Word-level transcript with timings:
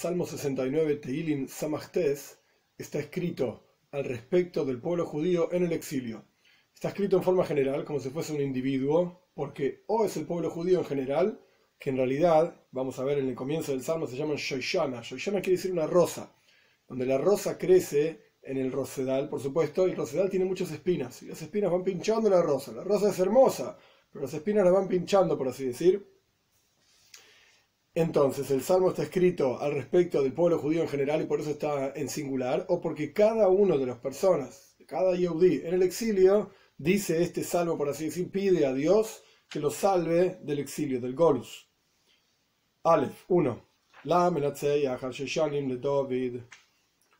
Salmo 0.00 0.24
69, 0.24 0.96
Teilim 0.96 1.46
Samachtes, 1.46 2.38
está 2.78 2.98
escrito 3.00 3.66
al 3.90 4.04
respecto 4.04 4.64
del 4.64 4.80
pueblo 4.80 5.04
judío 5.04 5.52
en 5.52 5.64
el 5.64 5.72
exilio. 5.72 6.24
Está 6.72 6.88
escrito 6.88 7.18
en 7.18 7.22
forma 7.22 7.44
general, 7.44 7.84
como 7.84 8.00
si 8.00 8.08
fuese 8.08 8.32
un 8.32 8.40
individuo, 8.40 9.28
porque 9.34 9.84
o 9.88 10.06
es 10.06 10.16
el 10.16 10.24
pueblo 10.24 10.48
judío 10.48 10.78
en 10.78 10.86
general, 10.86 11.44
que 11.78 11.90
en 11.90 11.98
realidad, 11.98 12.64
vamos 12.70 12.98
a 12.98 13.04
ver 13.04 13.18
en 13.18 13.28
el 13.28 13.34
comienzo 13.34 13.72
del 13.72 13.82
Salmo, 13.82 14.06
se 14.06 14.16
llaman 14.16 14.36
Shoshana. 14.38 15.02
Shoshana 15.02 15.42
quiere 15.42 15.58
decir 15.58 15.70
una 15.70 15.86
rosa, 15.86 16.34
donde 16.88 17.04
la 17.04 17.18
rosa 17.18 17.58
crece 17.58 18.22
en 18.42 18.56
el 18.56 18.72
rosedal, 18.72 19.28
por 19.28 19.40
supuesto, 19.42 19.86
y 19.86 19.90
el 19.90 19.98
rosedal 19.98 20.30
tiene 20.30 20.46
muchas 20.46 20.72
espinas, 20.72 21.22
y 21.22 21.26
las 21.26 21.42
espinas 21.42 21.70
van 21.70 21.84
pinchando 21.84 22.30
la 22.30 22.40
rosa. 22.40 22.72
La 22.72 22.84
rosa 22.84 23.10
es 23.10 23.18
hermosa, 23.18 23.76
pero 24.10 24.24
las 24.24 24.32
espinas 24.32 24.64
la 24.64 24.70
van 24.70 24.88
pinchando, 24.88 25.36
por 25.36 25.48
así 25.48 25.66
decir. 25.66 26.19
Entonces, 28.00 28.50
el 28.50 28.62
salmo 28.62 28.88
está 28.88 29.02
escrito 29.02 29.60
al 29.60 29.74
respecto 29.74 30.22
del 30.22 30.32
pueblo 30.32 30.58
judío 30.58 30.80
en 30.80 30.88
general 30.88 31.20
y 31.20 31.26
por 31.26 31.38
eso 31.38 31.50
está 31.50 31.92
en 31.94 32.08
singular, 32.08 32.64
o 32.70 32.80
porque 32.80 33.12
cada 33.12 33.48
uno 33.48 33.76
de 33.76 33.84
las 33.84 33.98
personas, 33.98 34.74
cada 34.86 35.14
Yehudi 35.14 35.66
en 35.66 35.74
el 35.74 35.82
exilio, 35.82 36.48
dice 36.78 37.22
este 37.22 37.44
salmo, 37.44 37.76
por 37.76 37.90
así 37.90 38.06
decir, 38.06 38.30
pide 38.30 38.64
a 38.64 38.72
Dios 38.72 39.22
que 39.50 39.60
lo 39.60 39.70
salve 39.70 40.38
del 40.42 40.60
exilio, 40.60 40.98
del 40.98 41.14
Golus. 41.14 41.68
Aleph 42.84 43.24
1. 43.28 43.68
La 44.04 44.30
de 44.30 45.76
David. 45.76 46.40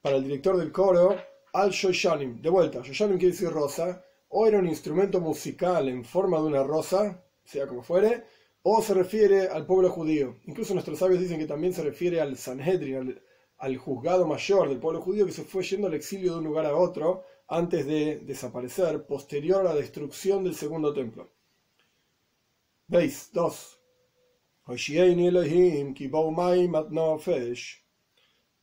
Para 0.00 0.16
el 0.16 0.24
director 0.24 0.56
del 0.56 0.72
coro, 0.72 1.14
al 1.52 1.70
Shoshanim. 1.72 2.40
De 2.40 2.48
vuelta, 2.48 2.80
Shoshanim 2.82 3.18
quiere 3.18 3.32
decir 3.32 3.50
rosa, 3.50 4.02
o 4.28 4.46
era 4.46 4.58
un 4.58 4.66
instrumento 4.66 5.20
musical 5.20 5.90
en 5.90 6.06
forma 6.06 6.38
de 6.38 6.44
una 6.44 6.62
rosa, 6.62 7.22
sea 7.44 7.66
como 7.66 7.82
fuere, 7.82 8.24
o 8.62 8.82
se 8.82 8.94
refiere 8.94 9.48
al 9.48 9.66
pueblo 9.66 9.90
judío. 9.90 10.36
Incluso 10.44 10.74
nuestros 10.74 10.98
sabios 10.98 11.20
dicen 11.20 11.38
que 11.38 11.46
también 11.46 11.72
se 11.72 11.82
refiere 11.82 12.20
al 12.20 12.36
Sanhedrin, 12.36 13.20
al, 13.58 13.76
juzgado 13.76 14.26
mayor 14.26 14.68
del 14.68 14.78
pueblo 14.78 15.00
judío 15.00 15.26
que 15.26 15.32
se 15.32 15.44
fue 15.44 15.62
yendo 15.62 15.86
al 15.86 15.94
exilio 15.94 16.32
de 16.32 16.38
un 16.38 16.44
lugar 16.44 16.66
a 16.66 16.76
otro 16.76 17.24
antes 17.48 17.86
de 17.86 18.20
desaparecer, 18.20 19.06
posterior 19.06 19.66
a 19.66 19.70
la 19.70 19.74
destrucción 19.74 20.44
del 20.44 20.54
segundo 20.54 20.92
templo. 20.92 21.30
Veis, 22.86 23.30
2. 23.32 23.78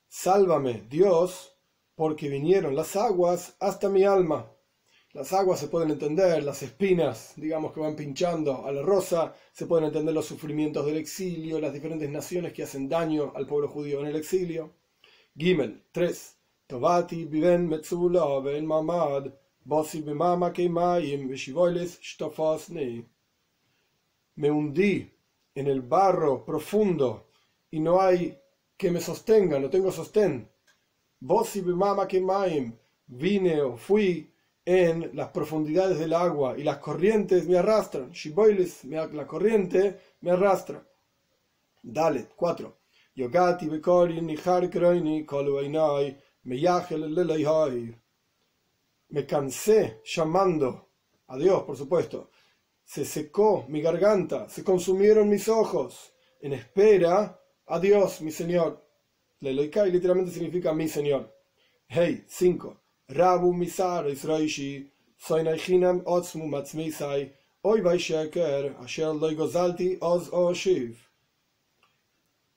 Sálvame, 0.08 0.86
Dios, 0.90 1.58
porque 1.96 2.30
vinieron 2.30 2.76
las 2.76 2.96
aguas 2.96 3.56
hasta 3.60 3.90
mi 3.90 4.04
alma. 4.04 4.52
Las 5.18 5.34
aguas 5.34 5.60
se 5.60 5.68
pueden 5.68 5.90
entender, 5.90 6.44
las 6.44 6.62
espinas, 6.62 7.34
digamos 7.38 7.74
que 7.74 7.80
van 7.80 7.96
pinchando 7.96 8.68
a 8.68 8.72
la 8.72 8.84
rosa, 8.84 9.34
se 9.52 9.66
pueden 9.66 9.86
entender 9.86 10.14
los 10.14 10.28
sufrimientos 10.28 10.86
del 10.86 10.98
exilio, 10.98 11.60
las 11.60 11.74
diferentes 11.74 12.08
naciones 12.08 12.54
que 12.54 12.62
hacen 12.62 12.88
daño 12.88 13.34
al 13.36 13.48
pueblo 13.48 13.68
judío 13.68 14.02
en 14.02 14.06
el 14.06 14.16
exilio. 14.16 14.76
Gimel 15.36 15.86
3. 15.92 16.38
Tovati 16.68 17.26
viven 17.26 17.68
metzula 17.68 18.40
ben 18.42 18.68
mamad, 18.68 19.34
bosi 19.66 20.04
bemama 20.04 20.54
keimayim, 20.54 21.28
veshivoiles 21.28 22.00
shtofosni. 22.00 23.04
Me 24.36 24.52
hundí 24.52 25.12
en 25.56 25.66
el 25.66 25.82
barro 25.82 26.46
profundo 26.46 27.32
y 27.72 27.80
no 27.80 28.00
hay 28.00 28.38
que 28.78 28.92
me 28.92 29.02
sostenga, 29.02 29.58
no 29.58 29.72
tengo 29.72 29.92
sostén. 29.92 30.48
Bosi 31.20 31.62
bemama 31.62 32.08
keimayim, 32.08 32.72
vine 33.08 33.62
o 33.62 33.78
fui 33.78 34.37
en 34.70 35.12
las 35.14 35.30
profundidades 35.30 35.98
del 35.98 36.12
agua 36.12 36.58
y 36.58 36.64
las 36.64 36.80
corrientes 36.80 37.48
me 37.48 37.58
arrastran. 37.58 38.12
Shiboiles, 38.12 38.84
la 38.84 39.26
corriente 39.26 39.98
me 40.20 40.32
arrastra. 40.32 40.86
Dale, 41.82 42.28
4. 42.36 42.78
Yogati 43.16 43.66
me 49.10 49.26
cansé 49.26 50.02
llamando 50.04 50.90
a 51.28 51.38
Dios, 51.38 51.64
por 51.64 51.78
supuesto. 51.78 52.30
Se 52.84 53.06
secó 53.06 53.64
mi 53.70 53.82
garganta, 53.82 54.50
se 54.50 54.66
consumieron 54.66 55.30
mis 55.30 55.48
ojos, 55.48 56.14
en 56.42 56.52
espera 56.52 57.40
a 57.68 57.80
Dios, 57.80 58.20
mi 58.20 58.32
Señor. 58.32 58.86
Leloikai 59.40 59.90
literalmente 59.90 60.34
significa 60.34 60.74
mi 60.74 60.90
Señor. 60.90 61.34
Hey, 61.88 62.26
5. 62.28 62.82
Rabu 63.10 63.54
misar 63.54 64.06
Israishi, 64.10 64.92
Soinachinam 65.18 66.04
Otzmu 66.04 66.46
Matzmisai, 66.46 67.32
Oy 67.64 67.80
Sheker, 67.80 68.76
Asher 68.84 69.14
Loigozalti 69.14 69.98
Oz 70.02 70.30
Oshiv. 70.30 70.98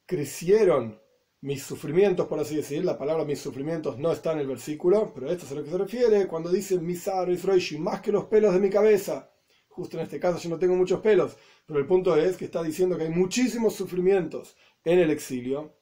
Crecieron 0.09 0.99
mis 1.43 1.62
sufrimientos, 1.62 2.27
por 2.27 2.41
así 2.41 2.56
decir, 2.56 2.84
la 2.84 2.99
palabra 2.99 3.25
mis 3.25 3.38
sufrimientos 3.38 3.97
no 3.99 4.11
está 4.11 4.33
en 4.33 4.41
el 4.41 4.49
versículo, 4.49 5.12
pero 5.15 5.31
esto 5.31 5.47
es 5.47 5.53
a 5.53 5.55
lo 5.55 5.62
que 5.62 5.71
se 5.71 5.78
refiere 5.78 6.27
cuando 6.27 6.50
dice 6.50 6.81
misar 6.81 7.31
Israishi, 7.31 7.78
más 7.78 8.00
que 8.00 8.11
los 8.11 8.25
pelos 8.25 8.53
de 8.53 8.59
mi 8.59 8.71
cabeza. 8.71 9.31
Justo 9.69 9.99
en 9.99 10.03
este 10.03 10.19
caso 10.19 10.41
yo 10.41 10.50
no 10.50 10.59
tengo 10.59 10.75
muchos 10.75 11.00
pelos, 11.00 11.37
pero 11.65 11.78
el 11.78 11.87
punto 11.87 12.17
es 12.17 12.37
que 12.37 12.47
está 12.47 12.61
diciendo 12.61 12.99
que 12.99 13.05
hay 13.05 13.11
muchísimos 13.11 13.77
sufrimientos 13.77 14.56
en 14.84 14.99
el 14.99 15.11
exilio 15.11 15.77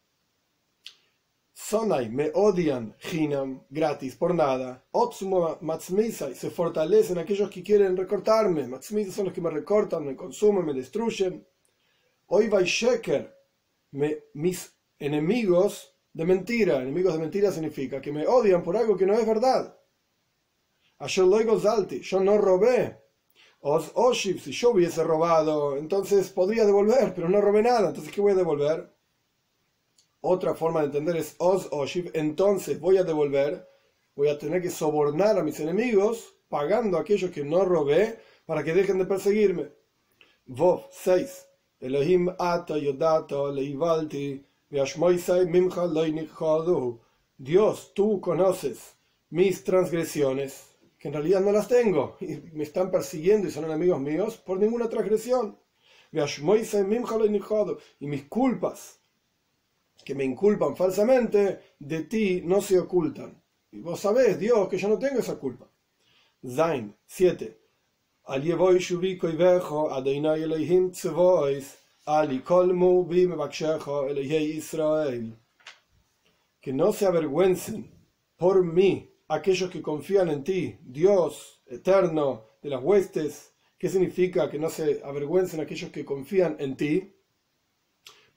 Sonai 1.58 2.08
me 2.08 2.30
odian, 2.34 2.94
Hinam, 3.10 3.64
gratis, 3.68 4.14
por 4.14 4.32
nada. 4.32 4.84
Otsumo 4.92 5.58
Matzmisai, 5.60 6.32
se 6.34 6.50
fortalecen 6.50 7.18
aquellos 7.18 7.50
que 7.50 7.64
quieren 7.64 7.96
recortarme. 7.96 8.68
Matzmisai 8.68 9.12
son 9.12 9.24
los 9.24 9.34
que 9.34 9.40
me 9.40 9.50
recortan, 9.50 10.06
me 10.06 10.14
consumen, 10.14 10.64
me 10.64 10.72
destruyen. 10.72 11.44
Oivai 12.28 12.64
Sheker, 12.64 13.34
me, 13.90 14.18
mis 14.34 14.72
enemigos 15.00 15.92
de 16.12 16.24
mentira. 16.24 16.80
Enemigos 16.80 17.14
de 17.14 17.18
mentira 17.18 17.50
significa 17.50 18.00
que 18.00 18.12
me 18.12 18.24
odian 18.24 18.62
por 18.62 18.76
algo 18.76 18.96
que 18.96 19.06
no 19.06 19.14
es 19.14 19.26
verdad. 19.26 19.76
Zalti, 21.60 22.00
yo 22.02 22.20
no 22.20 22.38
robé. 22.38 23.02
Os 23.62 23.90
Oshib, 23.94 24.38
si 24.38 24.52
yo 24.52 24.70
hubiese 24.70 25.02
robado, 25.02 25.76
entonces 25.76 26.30
podría 26.30 26.64
devolver, 26.64 27.12
pero 27.16 27.28
no 27.28 27.40
robé 27.40 27.62
nada, 27.62 27.88
entonces 27.88 28.12
¿qué 28.12 28.20
voy 28.20 28.30
a 28.30 28.36
devolver? 28.36 28.97
Otra 30.20 30.54
forma 30.54 30.80
de 30.80 30.86
entender 30.86 31.16
es 31.16 31.36
os 31.38 31.68
oshiv, 31.70 32.10
entonces 32.14 32.80
voy 32.80 32.96
a 32.96 33.04
devolver, 33.04 33.68
voy 34.16 34.28
a 34.28 34.38
tener 34.38 34.60
que 34.60 34.70
sobornar 34.70 35.38
a 35.38 35.44
mis 35.44 35.60
enemigos 35.60 36.34
pagando 36.48 36.98
a 36.98 37.02
aquellos 37.02 37.30
que 37.30 37.44
no 37.44 37.64
robé 37.64 38.18
para 38.44 38.64
que 38.64 38.74
dejen 38.74 38.98
de 38.98 39.06
perseguirme. 39.06 39.68
Vov 40.46 40.86
6. 40.90 41.46
Elohim 41.80 42.28
ata 42.38 42.76
yodata 42.78 43.52
leivalti 43.52 44.44
mimcha 44.70 45.86
Dios, 47.40 47.92
tú 47.94 48.20
conoces 48.20 48.96
mis 49.30 49.62
transgresiones, 49.62 50.76
que 50.98 51.08
en 51.08 51.14
realidad 51.14 51.40
no 51.40 51.52
las 51.52 51.68
tengo, 51.68 52.16
y 52.20 52.36
me 52.52 52.64
están 52.64 52.90
persiguiendo 52.90 53.46
y 53.46 53.52
son 53.52 53.66
enemigos 53.66 54.00
míos 54.00 54.36
por 54.38 54.58
ninguna 54.58 54.88
transgresión. 54.88 55.56
Y 58.00 58.06
mis 58.06 58.24
culpas 58.24 58.97
que 60.04 60.14
me 60.14 60.24
inculpan 60.24 60.76
falsamente, 60.76 61.74
de 61.78 62.02
ti 62.04 62.42
no 62.44 62.60
se 62.60 62.78
ocultan. 62.78 63.42
Y 63.70 63.80
vos 63.80 64.00
sabés, 64.00 64.38
Dios, 64.38 64.68
que 64.68 64.78
yo 64.78 64.88
no 64.88 64.98
tengo 64.98 65.20
esa 65.20 65.38
culpa. 65.38 65.70
Zain 66.46 66.96
7. 67.06 67.58
Que 76.60 76.72
no 76.72 76.92
se 76.92 77.06
avergüencen 77.06 77.90
por 78.36 78.64
mí 78.64 79.10
aquellos 79.28 79.70
que 79.70 79.82
confían 79.82 80.28
en 80.28 80.44
ti, 80.44 80.78
Dios 80.82 81.62
eterno 81.66 82.44
de 82.62 82.70
las 82.70 82.82
huestes. 82.82 83.54
¿Qué 83.78 83.88
significa 83.88 84.50
que 84.50 84.58
no 84.58 84.70
se 84.70 85.00
avergüencen 85.04 85.60
aquellos 85.60 85.90
que 85.90 86.04
confían 86.04 86.56
en 86.58 86.76
ti? 86.76 87.14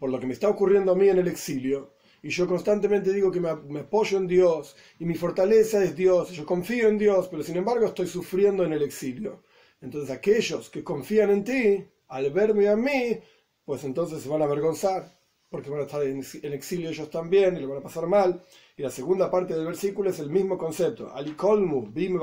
Por 0.02 0.10
lo 0.10 0.20
que 0.20 0.26
me 0.26 0.34
está 0.34 0.50
ocurriendo 0.50 0.94
a 0.94 0.96
mí 0.96 1.10
en 1.10 1.20
el 1.20 1.28
exilio, 1.28 1.94
y 2.24 2.30
yo 2.30 2.48
constantemente 2.48 3.14
digo 3.14 3.32
que 3.32 3.40
me, 3.40 3.50
apoyo 3.82 4.18
en 4.18 4.28
Dios, 4.28 4.76
y 4.98 5.06
mi 5.06 5.14
fortaleza 5.14 5.84
es 5.84 5.96
Dios, 5.96 6.32
yo 6.32 6.44
confío 6.44 6.88
en 6.88 6.98
Dios, 6.98 7.28
pero 7.28 7.44
sin 7.44 7.58
embargo 7.58 7.86
estoy 7.86 8.08
sufriendo 8.08 8.64
en 8.66 8.74
el 8.74 8.82
exilio. 8.82 9.44
Entonces 9.80 10.10
aquellos 10.10 10.72
que 10.72 10.84
confían 10.84 11.30
en 11.30 11.44
ti, 11.44 11.86
al 12.08 12.32
verme 12.32 12.68
a 12.68 12.76
mí, 12.76 13.20
pues 13.64 13.84
entonces 13.84 14.24
se 14.24 14.28
van 14.28 14.42
a 14.42 14.46
avergonzar, 14.46 15.20
porque 15.52 15.70
van 15.70 15.82
a 15.82 15.84
estar 15.84 16.02
en, 16.02 16.24
exilio 16.52 16.90
ellos 16.90 17.12
también, 17.12 17.56
y 17.56 17.60
lo 17.60 17.70
van 17.70 17.78
a 17.78 17.84
pasar 17.84 18.08
mal. 18.08 18.42
Y 18.76 18.82
la 18.82 18.90
segunda 18.90 19.30
parte 19.30 19.54
del 19.54 19.68
versículo 19.68 20.10
es 20.10 20.18
el 20.18 20.32
mismo 20.32 20.58
concepto, 20.58 21.14
alikolmu 21.14 21.92
bim 21.92 22.20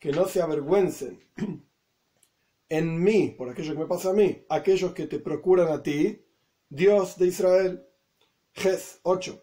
que 0.00 0.10
no 0.10 0.26
se 0.26 0.42
avergüencen 0.42 1.20
en 2.68 3.00
mí, 3.00 3.32
por 3.38 3.48
aquello 3.48 3.74
que 3.74 3.78
me 3.78 3.86
pasa 3.86 4.10
a 4.10 4.12
mí, 4.12 4.44
aquellos 4.48 4.92
que 4.92 5.06
te 5.06 5.20
procuran 5.20 5.68
a 5.68 5.80
ti, 5.80 6.20
Dios 6.68 7.18
de 7.18 7.26
Israel. 7.26 7.86
Ges 8.52 9.00
8. 9.02 9.42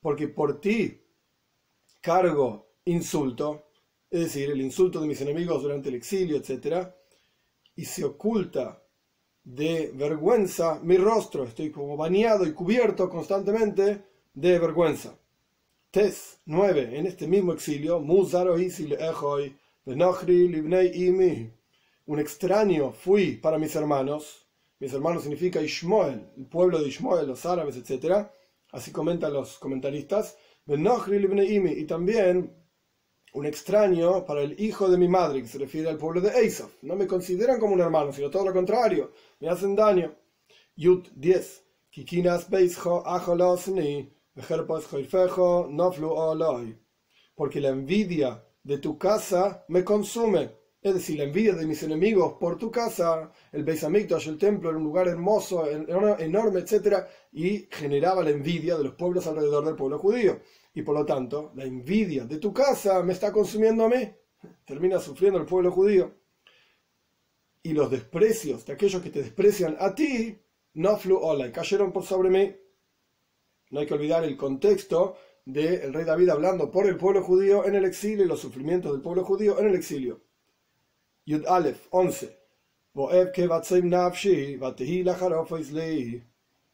Porque 0.00 0.28
por 0.28 0.60
ti 0.60 1.00
cargo 2.00 2.68
insulto, 2.84 3.68
es 4.10 4.20
decir, 4.20 4.50
el 4.50 4.60
insulto 4.60 5.00
de 5.00 5.08
mis 5.08 5.20
enemigos 5.20 5.62
durante 5.62 5.88
el 5.88 5.94
exilio, 5.94 6.36
etc. 6.36 6.88
Y 7.76 7.84
se 7.84 8.04
oculta 8.04 8.82
de 9.44 9.90
vergüenza 9.94 10.78
mi 10.82 10.96
rostro, 10.96 11.44
estoy 11.44 11.70
como 11.70 11.96
bañado 11.96 12.46
y 12.46 12.52
cubierto 12.52 13.08
constantemente 13.08 14.04
de 14.34 14.58
vergüenza. 14.58 15.18
Tes 15.90 16.38
9. 16.46 16.98
En 16.98 17.06
este 17.06 17.26
mismo 17.26 17.52
exilio, 17.52 18.00
un 22.12 22.20
extraño 22.20 22.92
fui 22.92 23.36
para 23.36 23.56
mis 23.58 23.74
hermanos. 23.74 24.46
Mis 24.78 24.92
hermanos 24.92 25.22
significa 25.22 25.62
Ishmael, 25.62 26.30
el 26.36 26.46
pueblo 26.46 26.78
de 26.78 26.88
Ishmael, 26.88 27.26
los 27.26 27.46
árabes, 27.46 27.74
etc. 27.76 28.26
Así 28.70 28.92
comentan 28.92 29.32
los 29.32 29.58
comentaristas. 29.58 30.36
Y 30.66 31.84
también 31.86 32.54
un 33.32 33.46
extraño 33.46 34.26
para 34.26 34.42
el 34.42 34.60
hijo 34.60 34.90
de 34.90 34.98
mi 34.98 35.08
madre, 35.08 35.40
que 35.40 35.48
se 35.48 35.56
refiere 35.56 35.88
al 35.88 35.96
pueblo 35.96 36.20
de 36.20 36.44
Esaf. 36.44 36.70
No 36.82 36.96
me 36.96 37.06
consideran 37.06 37.58
como 37.58 37.72
un 37.72 37.80
hermano, 37.80 38.12
sino 38.12 38.28
todo 38.28 38.44
lo 38.44 38.52
contrario, 38.52 39.12
me 39.40 39.48
hacen 39.48 39.74
daño. 39.74 40.14
Yud 40.76 41.08
10. 41.14 41.64
Porque 47.34 47.60
la 47.60 47.68
envidia 47.70 48.44
de 48.62 48.78
tu 48.78 48.98
casa 48.98 49.64
me 49.68 49.82
consume. 49.82 50.61
Es 50.82 50.94
decir, 50.94 51.16
la 51.16 51.24
envidia 51.24 51.54
de 51.54 51.64
mis 51.64 51.82
enemigos 51.84 52.34
por 52.40 52.58
tu 52.58 52.68
casa, 52.68 53.30
el 53.52 53.62
Beis 53.62 53.84
Hamikdash, 53.84 54.28
el 54.28 54.36
templo, 54.36 54.68
era 54.68 54.78
un 54.78 54.84
lugar 54.84 55.06
hermoso, 55.06 55.64
enorme, 55.70 56.60
etc. 56.60 57.04
Y 57.32 57.68
generaba 57.70 58.24
la 58.24 58.30
envidia 58.30 58.76
de 58.76 58.84
los 58.84 58.94
pueblos 58.94 59.26
alrededor 59.28 59.64
del 59.64 59.76
pueblo 59.76 59.98
judío 59.98 60.40
y 60.74 60.82
por 60.82 60.94
lo 60.94 61.04
tanto 61.04 61.52
la 61.54 61.64
envidia 61.64 62.24
de 62.24 62.38
tu 62.38 62.52
casa 62.52 63.02
me 63.02 63.12
está 63.12 63.32
consumiendo 63.32 63.84
a 63.84 63.88
mí. 63.88 64.10
Termina 64.64 64.98
sufriendo 64.98 65.38
el 65.38 65.46
pueblo 65.46 65.70
judío. 65.70 66.14
Y 67.62 67.72
los 67.72 67.90
desprecios 67.90 68.66
de 68.66 68.72
aquellos 68.72 69.02
que 69.02 69.10
te 69.10 69.22
desprecian 69.22 69.76
a 69.78 69.94
ti, 69.94 70.36
no 70.74 70.96
flu 70.96 71.20
y 71.38 71.52
cayeron 71.52 71.92
por 71.92 72.04
sobre 72.04 72.30
mí. 72.30 72.56
No 73.70 73.80
hay 73.80 73.86
que 73.86 73.94
olvidar 73.94 74.24
el 74.24 74.36
contexto 74.36 75.16
del 75.44 75.92
rey 75.92 76.04
David 76.04 76.30
hablando 76.30 76.70
por 76.70 76.86
el 76.86 76.96
pueblo 76.96 77.22
judío 77.22 77.64
en 77.64 77.76
el 77.76 77.84
exilio 77.84 78.24
y 78.24 78.28
los 78.28 78.40
sufrimientos 78.40 78.92
del 78.92 79.00
pueblo 79.00 79.24
judío 79.24 79.60
en 79.60 79.68
el 79.68 79.74
exilio. 79.76 80.22
Yud 81.26 81.46
Aleph 81.46 81.86
11. 81.90 82.38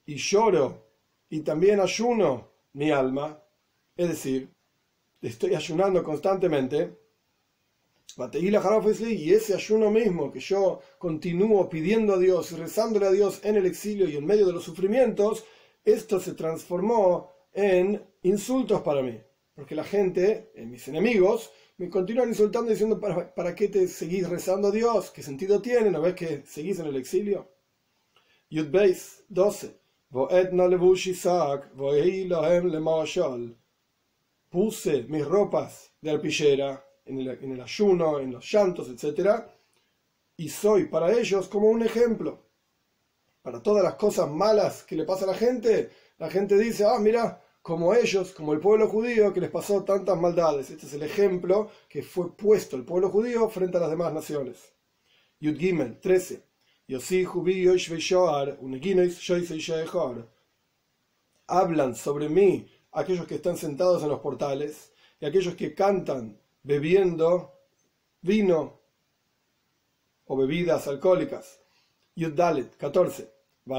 Y 0.07 0.17
lloro 0.17 0.87
y 1.31 1.41
también 1.41 1.81
ayuno 1.81 2.49
mi 2.73 2.91
alma 2.91 3.43
es 3.99 4.09
decir, 4.09 4.49
estoy 5.21 5.57
ayunando 5.57 6.05
constantemente, 6.05 6.97
y 8.17 9.33
ese 9.33 9.55
ayuno 9.55 9.91
mismo 9.91 10.31
que 10.33 10.41
yo 10.41 10.81
continúo 10.99 11.69
pidiendo 11.69 12.15
a 12.15 12.19
Dios 12.19 12.53
y 12.53 12.57
rezándole 12.57 13.07
a 13.07 13.11
Dios 13.11 13.41
en 13.43 13.57
el 13.57 13.67
exilio 13.67 14.09
y 14.09 14.17
en 14.17 14.25
medio 14.25 14.47
de 14.47 14.53
los 14.53 14.65
sufrimientos, 14.65 15.45
esto 15.85 16.21
se 16.21 16.35
transformó 16.35 17.31
en 17.53 18.03
insultos 18.23 18.81
para 18.83 19.03
mí. 19.03 19.21
Porque 19.55 19.75
la 19.75 19.85
gente, 19.85 20.53
eh, 20.55 20.65
mis 20.65 20.87
enemigos, 20.87 21.51
me 21.79 21.89
continúan 21.89 22.29
insultando 22.29 22.71
diciendo, 22.71 23.01
¿para, 23.01 23.35
¿para 23.35 23.55
qué 23.55 23.69
te 23.69 23.89
seguís 23.89 24.29
rezando 24.29 24.69
a 24.69 24.71
Dios? 24.71 25.11
¿Qué 25.11 25.23
sentido 25.23 25.63
tiene? 25.63 25.91
¿No 25.91 26.03
ves 26.03 26.15
que 26.15 26.43
seguís 26.47 26.79
en 26.81 26.87
el 26.87 26.97
exilio? 26.97 27.49
Yud 28.51 28.71
Beis 28.71 29.25
12 29.29 29.79
puse 34.51 35.03
mis 35.09 35.27
ropas 35.27 35.93
de 36.01 36.11
arpillera 36.11 36.85
en 37.05 37.21
el, 37.21 37.61
ayuno, 37.61 38.19
en 38.19 38.33
los 38.33 38.51
llantos, 38.51 38.89
etc. 38.89 39.43
Y 40.37 40.49
soy 40.49 40.87
para 40.87 41.13
ellos 41.13 41.49
como 41.49 41.69
un 41.69 41.83
ejemplo. 41.83 42.43
Para 43.43 43.63
todas 43.63 43.85
las 43.85 43.95
cosas 43.95 44.29
malas 44.29 44.83
que 44.83 44.97
le 44.97 45.05
pasa 45.05 45.25
a 45.25 45.29
la 45.29 45.35
gente, 45.35 45.91
la 46.19 46.31
gente 46.31 46.59
dice, 46.59 46.85
ah, 46.85 46.99
mira, 46.99 47.43
como 47.69 47.93
ellos, 47.93 48.33
como 48.33 48.55
el 48.55 48.61
pueblo 48.61 48.89
judío 48.89 49.31
que 49.31 49.43
les 49.43 49.51
pasó 49.51 49.85
tantas 49.85 50.19
maldades. 50.19 50.71
Este 50.71 50.87
es 50.87 50.95
el 50.95 51.03
ejemplo 51.03 51.71
que 51.87 52.03
fue 52.03 52.35
puesto 52.35 52.77
el 52.77 52.83
pueblo 52.83 53.11
judío 53.11 53.51
frente 53.51 53.77
a 53.77 53.81
las 53.81 53.91
demás 53.91 54.11
naciones. 54.11 54.73
Yud 55.39 55.59
Gimel 55.59 56.01
13. 56.01 56.43
Hablan 61.47 61.95
sobre 61.95 62.31
mí 62.31 62.67
aquellos 62.93 63.27
que 63.27 63.35
están 63.35 63.59
sentados 63.59 64.03
en 64.03 64.09
los 64.09 64.21
portales 64.21 64.91
y 65.21 65.27
aquellos 65.27 65.55
que 65.55 65.75
cantan 65.75 66.41
bebiendo 66.63 67.53
vino 68.23 68.81
o 70.25 70.39
bebidas 70.39 70.89
alcohólicas. 70.89 71.61
Yuddalet 72.17 72.79
14. 72.79 73.31
Y 73.67 73.73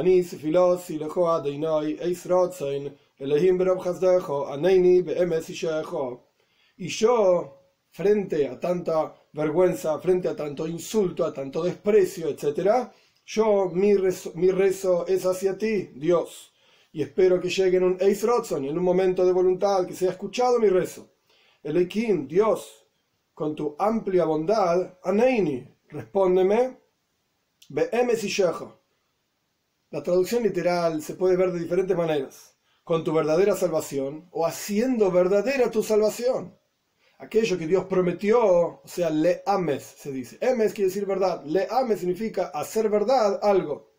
yo, 6.88 7.62
frente 7.89 8.48
a 8.48 8.60
tanta 8.60 9.13
vergüenza, 9.33 10.00
frente 10.00 10.27
a 10.27 10.36
tanto 10.36 10.66
insulto, 10.66 11.25
a 11.25 11.33
tanto 11.33 11.63
desprecio, 11.63 12.30
etc., 12.30 12.89
yo, 13.25 13.69
mi 13.69 13.95
rezo, 13.95 14.31
mi 14.36 14.50
rezo 14.50 15.06
es 15.06 15.24
hacia 15.25 15.57
ti, 15.57 15.92
Dios 15.94 16.50
y 16.92 17.01
espero 17.01 17.39
que 17.39 17.50
llegue 17.50 17.77
en 17.77 17.83
un 17.83 17.98
Eis 18.00 18.24
Rotzon, 18.24 18.66
en 18.66 18.77
un 18.77 18.83
momento 18.83 19.25
de 19.25 19.31
voluntad, 19.31 19.86
que 19.86 19.94
sea 19.94 20.12
escuchado 20.12 20.60
mi 20.60 20.69
rezo. 20.69 21.10
Elohim, 21.62 22.27
Dios, 22.27 22.88
con 23.33 23.56
tu 23.56 23.75
amplia 23.77 24.25
bondad, 24.25 24.98
Aneini, 25.04 25.68
respóndeme, 25.89 26.80
Be'emes 27.69 28.24
y 28.24 28.44
La 29.92 30.01
traducción 30.01 30.44
literal 30.44 31.01
se 31.01 31.16
puede 31.16 31.36
ver 31.36 31.51
de 31.51 31.60
diferentes 31.60 31.95
maneras. 31.95 32.56
Con 32.89 33.03
tu 33.03 33.13
verdadera 33.13 33.56
salvación 33.56 34.27
o 34.31 34.47
haciendo 34.47 35.12
verdadera 35.12 35.69
tu 35.69 35.83
salvación. 35.83 36.57
Aquello 37.19 37.56
que 37.56 37.68
Dios 37.68 37.86
prometió, 37.86 38.44
o 38.44 38.81
sea, 38.83 39.12
le 39.12 39.44
ames, 39.45 39.83
se 39.83 40.12
dice. 40.12 40.39
Emes 40.41 40.74
quiere 40.74 40.88
decir 40.88 41.06
verdad. 41.06 41.44
Le 41.45 41.68
ames 41.69 42.00
significa 42.00 42.47
hacer 42.47 42.89
verdad 42.89 43.41
algo. 43.44 43.91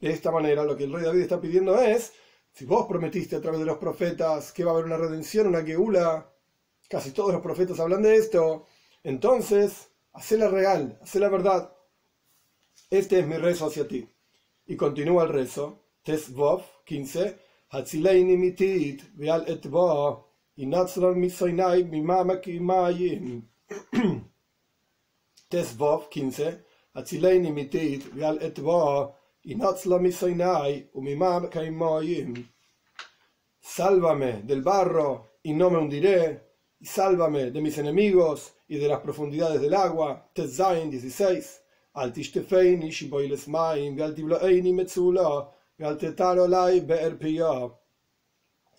De 0.00 0.10
esta 0.10 0.30
manera, 0.30 0.64
lo 0.64 0.74
que 0.74 0.84
el 0.84 0.92
rey 0.94 1.04
David 1.04 1.20
está 1.20 1.38
pidiendo 1.38 1.78
es, 1.78 2.14
si 2.50 2.64
vos 2.64 2.86
prometiste 2.86 3.36
a 3.36 3.42
través 3.42 3.60
de 3.60 3.66
los 3.66 3.76
profetas 3.76 4.52
que 4.52 4.64
va 4.64 4.70
a 4.70 4.72
haber 4.72 4.86
una 4.86 4.96
redención, 4.96 5.48
una 5.48 5.62
geula, 5.62 6.32
casi 6.88 7.10
todos 7.10 7.30
los 7.30 7.42
profetas 7.42 7.78
hablan 7.78 8.00
de 8.00 8.16
esto, 8.16 8.64
entonces, 9.02 9.90
hacela 10.14 10.48
real, 10.48 10.98
hacela 11.02 11.28
verdad. 11.28 11.76
Este 12.88 13.18
es 13.18 13.26
mi 13.26 13.36
rezo 13.36 13.66
hacia 13.66 13.86
ti. 13.86 14.08
Y 14.66 14.78
continúa 14.78 15.24
el 15.24 15.28
rezo, 15.28 15.84
Tesvov 16.02 16.62
15, 16.86 17.43
Hatzileini 17.72 18.36
mitit, 18.36 19.02
Veal 19.16 19.44
etva, 19.48 20.22
y 20.56 20.66
Natsran 20.66 21.18
misoinai, 21.18 21.84
mimayim. 21.84 23.42
Tesvov 25.50 26.08
15, 26.10 26.64
Hatzileini 26.94 27.50
mitit, 27.52 28.04
Veal 28.14 28.38
etva, 28.42 29.14
Sálvame 33.60 34.42
del 34.42 34.62
barro 34.62 35.30
y 35.42 35.52
no 35.52 35.70
me 35.70 35.78
hundiré, 35.78 36.40
sálvame 36.80 37.50
de 37.50 37.60
mis 37.60 37.76
enemigos 37.76 38.54
y 38.68 38.78
de 38.78 38.88
las 38.88 39.00
profundidades 39.00 39.60
del 39.60 39.74
agua. 39.74 40.30
Tezain 40.32 40.90
16. 40.90 41.60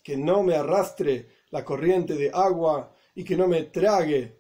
Que 0.04 0.18
no 0.18 0.44
me 0.44 0.56
arrastre 0.56 1.28
la 1.50 1.64
corriente 1.66 2.16
de 2.16 2.32
agua 2.34 2.94
y 3.16 3.24
que 3.24 3.36
no 3.36 3.48
me 3.48 3.64
trague 3.64 4.40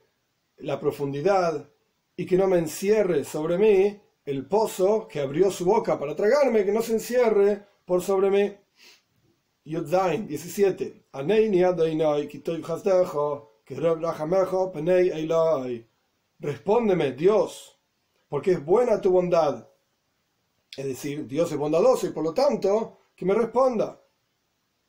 la 0.57 0.79
profundidad 0.79 1.69
y 2.15 2.25
que 2.25 2.37
no 2.37 2.47
me 2.47 2.57
encierre 2.57 3.23
sobre 3.23 3.57
mí 3.57 3.99
el 4.25 4.47
pozo 4.47 5.07
que 5.07 5.19
abrió 5.19 5.51
su 5.51 5.65
boca 5.65 5.99
para 5.99 6.15
tragarme, 6.15 6.65
que 6.65 6.71
no 6.71 6.81
se 6.81 6.93
encierre 6.93 7.65
por 7.85 8.01
sobre 8.01 8.29
mí. 8.29 8.55
Yudzain 9.65 10.27
17. 10.27 11.07
Respóndeme, 16.39 17.11
Dios, 17.13 17.79
porque 18.29 18.51
es 18.51 18.65
buena 18.65 19.01
tu 19.01 19.11
bondad. 19.11 19.67
Es 20.77 20.85
decir, 20.85 21.25
Dios 21.27 21.51
es 21.51 21.57
bondadoso 21.57 22.07
y 22.07 22.11
por 22.11 22.23
lo 22.23 22.33
tanto, 22.33 22.99
que 23.15 23.25
me 23.25 23.33
responda. 23.33 24.01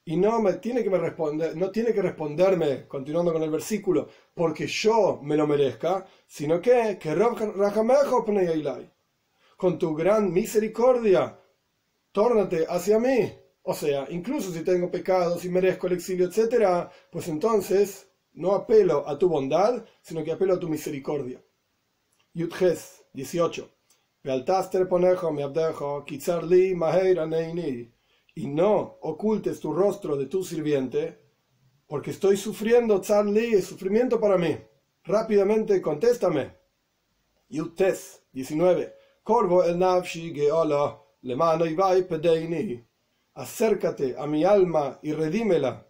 Y 0.04 0.16
no 0.16 0.40
me 0.40 0.54
tiene 0.54 0.84
que 0.84 0.90
me 0.90 0.98
responder, 0.98 1.56
no 1.56 1.70
tiene 1.70 1.92
que 1.92 2.02
responderme, 2.02 2.86
continuando 2.86 3.32
con 3.32 3.42
el 3.42 3.50
versículo, 3.50 4.08
porque 4.34 4.66
yo 4.66 5.20
me 5.22 5.36
lo 5.36 5.46
merezca, 5.46 6.06
sino 6.26 6.60
que, 6.60 6.96
que 7.00 7.14
con 9.56 9.78
tu 9.78 9.94
gran 9.94 10.32
misericordia, 10.32 11.40
tórnate 12.12 12.66
hacia 12.68 12.98
mí. 12.98 13.32
O 13.62 13.74
sea, 13.74 14.06
incluso 14.10 14.52
si 14.52 14.62
tengo 14.62 14.90
pecados 14.90 15.44
y 15.44 15.48
merezco 15.48 15.88
el 15.88 15.94
exilio, 15.94 16.28
etc., 16.28 16.88
pues 17.10 17.26
entonces 17.26 18.08
no 18.34 18.52
apelo 18.52 19.08
a 19.08 19.18
tu 19.18 19.28
bondad, 19.28 19.84
sino 20.02 20.22
que 20.22 20.32
apelo 20.32 20.54
a 20.54 20.60
tu 20.60 20.68
misericordia. 20.68 21.42
Yudges 22.32 23.02
18. 23.12 23.75
Y 28.34 28.46
no 28.48 28.98
ocultes 29.00 29.60
tu 29.60 29.72
rostro 29.72 30.16
de 30.16 30.26
tu 30.26 30.44
sirviente, 30.44 31.18
porque 31.86 32.10
estoy 32.10 32.36
sufriendo, 32.36 33.00
Tzarli, 33.00 33.54
es 33.54 33.64
sufrimiento 33.64 34.20
para 34.20 34.36
mí. 34.36 34.56
Rápidamente 35.04 35.80
contéstame. 35.80 36.54
Yutes 37.48 38.22
19. 38.32 38.94
Corvo 39.22 39.64
el 39.64 39.78
nafshi 39.78 40.34
geola 40.34 41.00
le 41.22 41.36
mano 41.36 41.64
pedeini. 42.08 42.84
Acércate 43.34 44.16
a 44.18 44.26
mi 44.26 44.44
alma 44.44 44.98
y 45.02 45.12
redímela. 45.12 45.86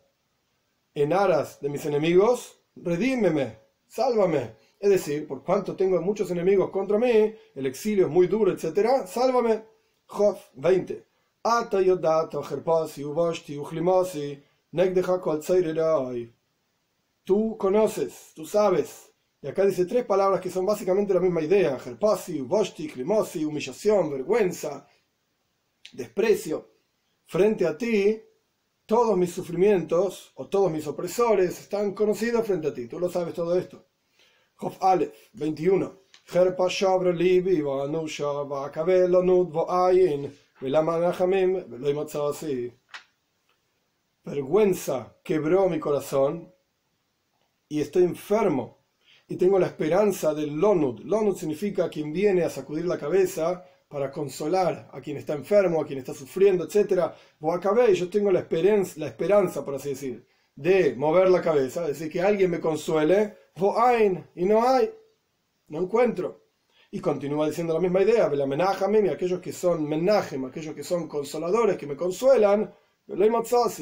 En 0.94 1.12
aras 1.12 1.60
de 1.60 1.68
mis 1.68 1.84
enemigos, 1.86 2.60
redímeme, 2.76 3.58
sálvame. 3.86 4.56
Es 4.86 4.92
decir, 4.92 5.26
por 5.26 5.42
cuanto 5.42 5.74
tengo 5.74 6.00
muchos 6.00 6.30
enemigos 6.30 6.70
contra 6.70 6.96
mí, 6.96 7.34
el 7.56 7.66
exilio 7.66 8.06
es 8.06 8.12
muy 8.12 8.28
duro, 8.28 8.52
etc., 8.52 9.04
sálvame. 9.04 9.64
Jof 10.06 10.40
20. 10.54 11.04
Ata 11.42 11.80
yodato, 11.80 12.40
herpasi, 12.40 13.02
uvoshti, 13.04 13.58
uchlimosi, 13.58 14.40
Tú 17.24 17.56
conoces, 17.58 18.32
tú 18.36 18.46
sabes. 18.46 19.10
Y 19.42 19.48
acá 19.48 19.66
dice 19.66 19.86
tres 19.86 20.04
palabras 20.04 20.40
que 20.40 20.50
son 20.50 20.64
básicamente 20.64 21.12
la 21.12 21.18
misma 21.18 21.42
idea. 21.42 21.76
Herpasi, 21.84 22.42
Boshti, 22.42 22.86
Klimosi, 22.86 23.44
humillación, 23.44 24.08
vergüenza, 24.08 24.86
desprecio. 25.94 26.70
Frente 27.24 27.66
a 27.66 27.76
ti, 27.76 28.22
todos 28.86 29.18
mis 29.18 29.32
sufrimientos 29.32 30.30
o 30.36 30.46
todos 30.46 30.70
mis 30.70 30.86
opresores 30.86 31.58
están 31.58 31.92
conocidos 31.92 32.46
frente 32.46 32.68
a 32.68 32.72
ti. 32.74 32.86
Tú 32.86 33.00
lo 33.00 33.10
sabes 33.10 33.34
todo 33.34 33.58
esto. 33.58 33.84
Hof 34.58 34.82
Aleph 34.82 35.12
21. 35.34 35.92
Herpa 36.32 36.68
Shabra 36.68 37.12
Libi, 37.12 37.60
Vanusha, 37.60 38.44
Vakabelo 38.48 39.22
Nud, 39.25 39.52
Voayin, 39.52 40.30
Velamanachamim, 40.60 41.64
Veloimatzasi 41.68 42.72
vergüenza 44.26 45.14
quebró 45.22 45.68
mi 45.68 45.78
corazón 45.78 46.52
y 47.68 47.80
estoy 47.80 48.02
enfermo 48.02 48.78
y 49.28 49.36
tengo 49.36 49.58
la 49.58 49.66
esperanza 49.66 50.34
del 50.34 50.56
lonud. 50.56 51.00
Lonud 51.04 51.36
significa 51.36 51.88
quien 51.88 52.12
viene 52.12 52.42
a 52.42 52.50
sacudir 52.50 52.86
la 52.86 52.98
cabeza 52.98 53.64
para 53.88 54.10
consolar 54.10 54.90
a 54.92 55.00
quien 55.00 55.16
está 55.16 55.34
enfermo, 55.34 55.80
a 55.80 55.86
quien 55.86 56.00
está 56.00 56.12
sufriendo, 56.12 56.64
etc. 56.64 57.12
y 57.88 57.94
yo 57.94 58.10
tengo 58.10 58.32
la 58.32 58.40
esperanza, 58.40 58.94
la 58.96 59.06
esperanza, 59.06 59.64
por 59.64 59.76
así 59.76 59.90
decir, 59.90 60.26
de 60.56 60.94
mover 60.96 61.28
la 61.30 61.40
cabeza, 61.40 61.82
es 61.82 61.98
decir, 61.98 62.10
que 62.10 62.20
alguien 62.20 62.50
me 62.50 62.60
consuele, 62.60 63.36
y 64.34 64.44
no 64.44 64.68
hay, 64.68 64.90
no 65.68 65.80
encuentro. 65.80 66.42
Y 66.90 67.00
continúa 67.00 67.48
diciendo 67.48 67.75
la 67.75 67.80
misma 67.80 68.02
idea, 68.02 68.30
y 68.32 69.08
aquellos 69.08 69.40
que 69.40 69.52
son 69.52 69.88
menajem, 69.88 70.44
aquellos 70.44 70.75
que 70.75 70.84
son 70.84 71.08
consoladores, 71.08 71.76
que 71.76 71.86
me 71.86 71.96
consuelan, 71.96 72.72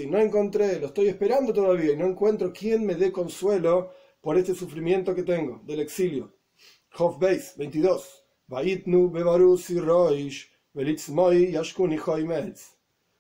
no 0.07 0.19
encontré, 0.19 0.79
lo 0.79 0.87
estoy 0.87 1.09
esperando 1.09 1.53
todavía 1.53 1.93
y 1.93 1.97
no 1.97 2.07
encuentro 2.07 2.53
quien 2.53 2.87
me 2.87 2.95
dé 2.95 3.11
consuelo 3.11 3.91
por 4.21 4.39
este 4.39 4.55
sufrimiento 4.55 5.15
que 5.15 5.23
tengo 5.23 5.61
del 5.65 5.81
exilio. 5.81 6.33
Hof 6.97 7.19
Beis 7.19 7.55
22. 7.57 8.25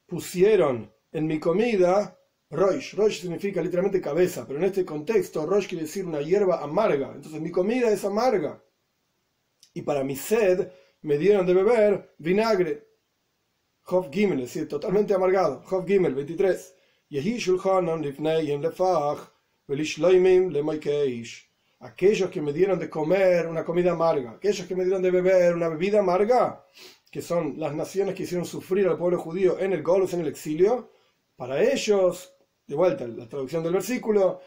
Pusieron 0.06 0.92
en 1.12 1.26
mi 1.26 1.40
comida 1.40 2.18
Roish. 2.54 2.94
Roish 2.94 3.20
significa 3.20 3.60
literalmente 3.60 4.00
cabeza, 4.00 4.46
pero 4.46 4.58
en 4.58 4.64
este 4.64 4.84
contexto 4.84 5.44
Roish 5.46 5.68
quiere 5.68 5.84
decir 5.84 6.06
una 6.06 6.20
hierba 6.20 6.62
amarga. 6.62 7.12
Entonces 7.14 7.40
mi 7.40 7.50
comida 7.50 7.90
es 7.90 8.04
amarga. 8.04 8.62
Y 9.72 9.82
para 9.82 10.04
mi 10.04 10.16
sed 10.16 10.70
me 11.02 11.18
dieron 11.18 11.46
de 11.46 11.54
beber 11.54 12.14
vinagre. 12.18 12.88
Hof 13.86 14.08
Gimel, 14.10 14.40
es 14.40 14.54
decir, 14.54 14.68
totalmente 14.68 15.12
amargado. 15.12 15.62
Hof 15.70 15.86
Gimel, 15.86 16.14
23. 16.14 16.74
Aquellos 21.80 22.30
que 22.30 22.40
me 22.40 22.52
dieron 22.52 22.78
de 22.78 22.90
comer 22.90 23.46
una 23.46 23.64
comida 23.64 23.92
amarga, 23.92 24.30
aquellos 24.32 24.66
que 24.66 24.74
me 24.74 24.84
dieron 24.84 25.02
de 25.02 25.10
beber 25.10 25.54
una 25.54 25.68
bebida 25.68 26.00
amarga, 26.00 26.64
que 27.10 27.20
son 27.22 27.54
las 27.58 27.74
naciones 27.74 28.14
que 28.14 28.24
hicieron 28.24 28.46
sufrir 28.46 28.88
al 28.88 28.96
pueblo 28.96 29.18
judío 29.18 29.58
en 29.60 29.72
el 29.72 29.82
Golus, 29.82 30.14
en 30.14 30.22
el 30.22 30.28
exilio, 30.28 30.90
para 31.36 31.62
ellos, 31.62 32.33
de 32.66 32.74
vuelta, 32.74 33.06
la 33.06 33.28
traducción 33.28 33.62
del 33.62 33.74
versículo, 33.74 34.40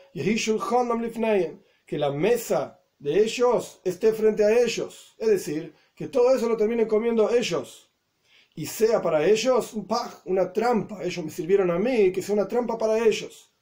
que 1.85 1.97
la 1.97 2.11
mesa 2.11 2.81
de 2.99 3.19
ellos 3.19 3.79
esté 3.83 4.13
frente 4.13 4.43
a 4.43 4.59
ellos. 4.59 5.15
Es 5.17 5.27
decir, 5.27 5.73
que 5.95 6.07
todo 6.07 6.35
eso 6.35 6.49
lo 6.49 6.57
terminen 6.57 6.87
comiendo 6.87 7.29
ellos 7.29 7.87
y 8.57 8.65
sea 8.65 9.01
para 9.01 9.23
ellos 9.23 9.73
un 9.73 9.87
una 10.25 10.51
trampa. 10.51 11.03
Ellos 11.03 11.23
me 11.23 11.31
sirvieron 11.31 11.69
a 11.69 11.77
mí, 11.77 12.11
que 12.11 12.23
sea 12.23 12.33
una 12.33 12.47
trampa 12.47 12.75
para 12.75 12.97
ellos. 12.97 13.53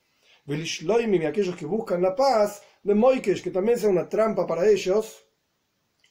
y 0.48 1.26
aquellos 1.26 1.56
que 1.56 1.66
buscan 1.66 2.02
la 2.02 2.16
paz, 2.16 2.62
de 2.82 2.96
Moikesh, 2.96 3.44
que 3.44 3.52
también 3.52 3.78
sea 3.78 3.90
una 3.90 4.08
trampa 4.08 4.48
para 4.48 4.70
ellos. 4.70 5.26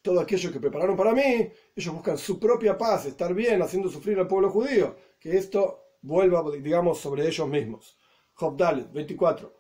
Todo 0.03 0.21
aquello 0.21 0.53
que 0.53 0.61
prepararon 0.61 0.97
para 0.97 1.13
mí, 1.13 1.51
ellos 1.75 1.95
buscan 1.95 2.19
su 2.19 2.39
propia 2.39 2.77
paz, 2.77 3.07
estar 3.07 3.33
bien, 3.33 3.63
haciendo 3.63 3.89
sufrir 3.89 4.19
al 4.19 4.29
pueblo 4.29 4.51
judío. 4.51 4.97
Que 5.19 5.39
esto 5.39 5.95
vuelva, 6.03 6.45
digamos, 6.51 6.99
sobre 7.01 7.27
ellos 7.27 7.49
mismos. 7.49 7.97
Job 8.35 8.57
24. 8.93 9.53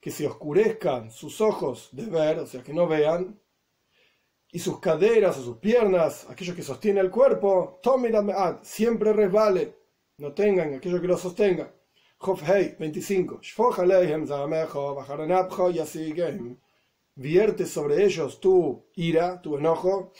Que 0.00 0.10
se 0.10 0.26
oscurezcan 0.26 1.10
sus 1.10 1.40
ojos 1.40 1.88
de 1.92 2.06
ver, 2.06 2.38
o 2.40 2.46
sea, 2.46 2.62
que 2.62 2.74
no 2.74 2.88
vean, 2.88 3.38
y 4.50 4.58
sus 4.58 4.80
caderas 4.80 5.38
o 5.38 5.42
sus 5.42 5.58
piernas, 5.58 6.26
aquello 6.28 6.54
que 6.54 6.62
sostiene 6.62 7.00
el 7.00 7.10
cuerpo, 7.10 7.80
siempre 8.62 9.12
resbale, 9.12 9.76
no 10.18 10.32
tengan 10.32 10.74
aquello 10.74 11.00
que 11.00 11.06
lo 11.06 11.16
sostenga. 11.16 11.72
Hei 12.46 12.76
25. 12.78 13.40
Vierte 17.16 17.66
sobre 17.66 18.04
ellos 18.04 18.38
tu 18.40 18.84
ira, 18.94 19.42
tu 19.42 19.56
enojo. 19.56 20.12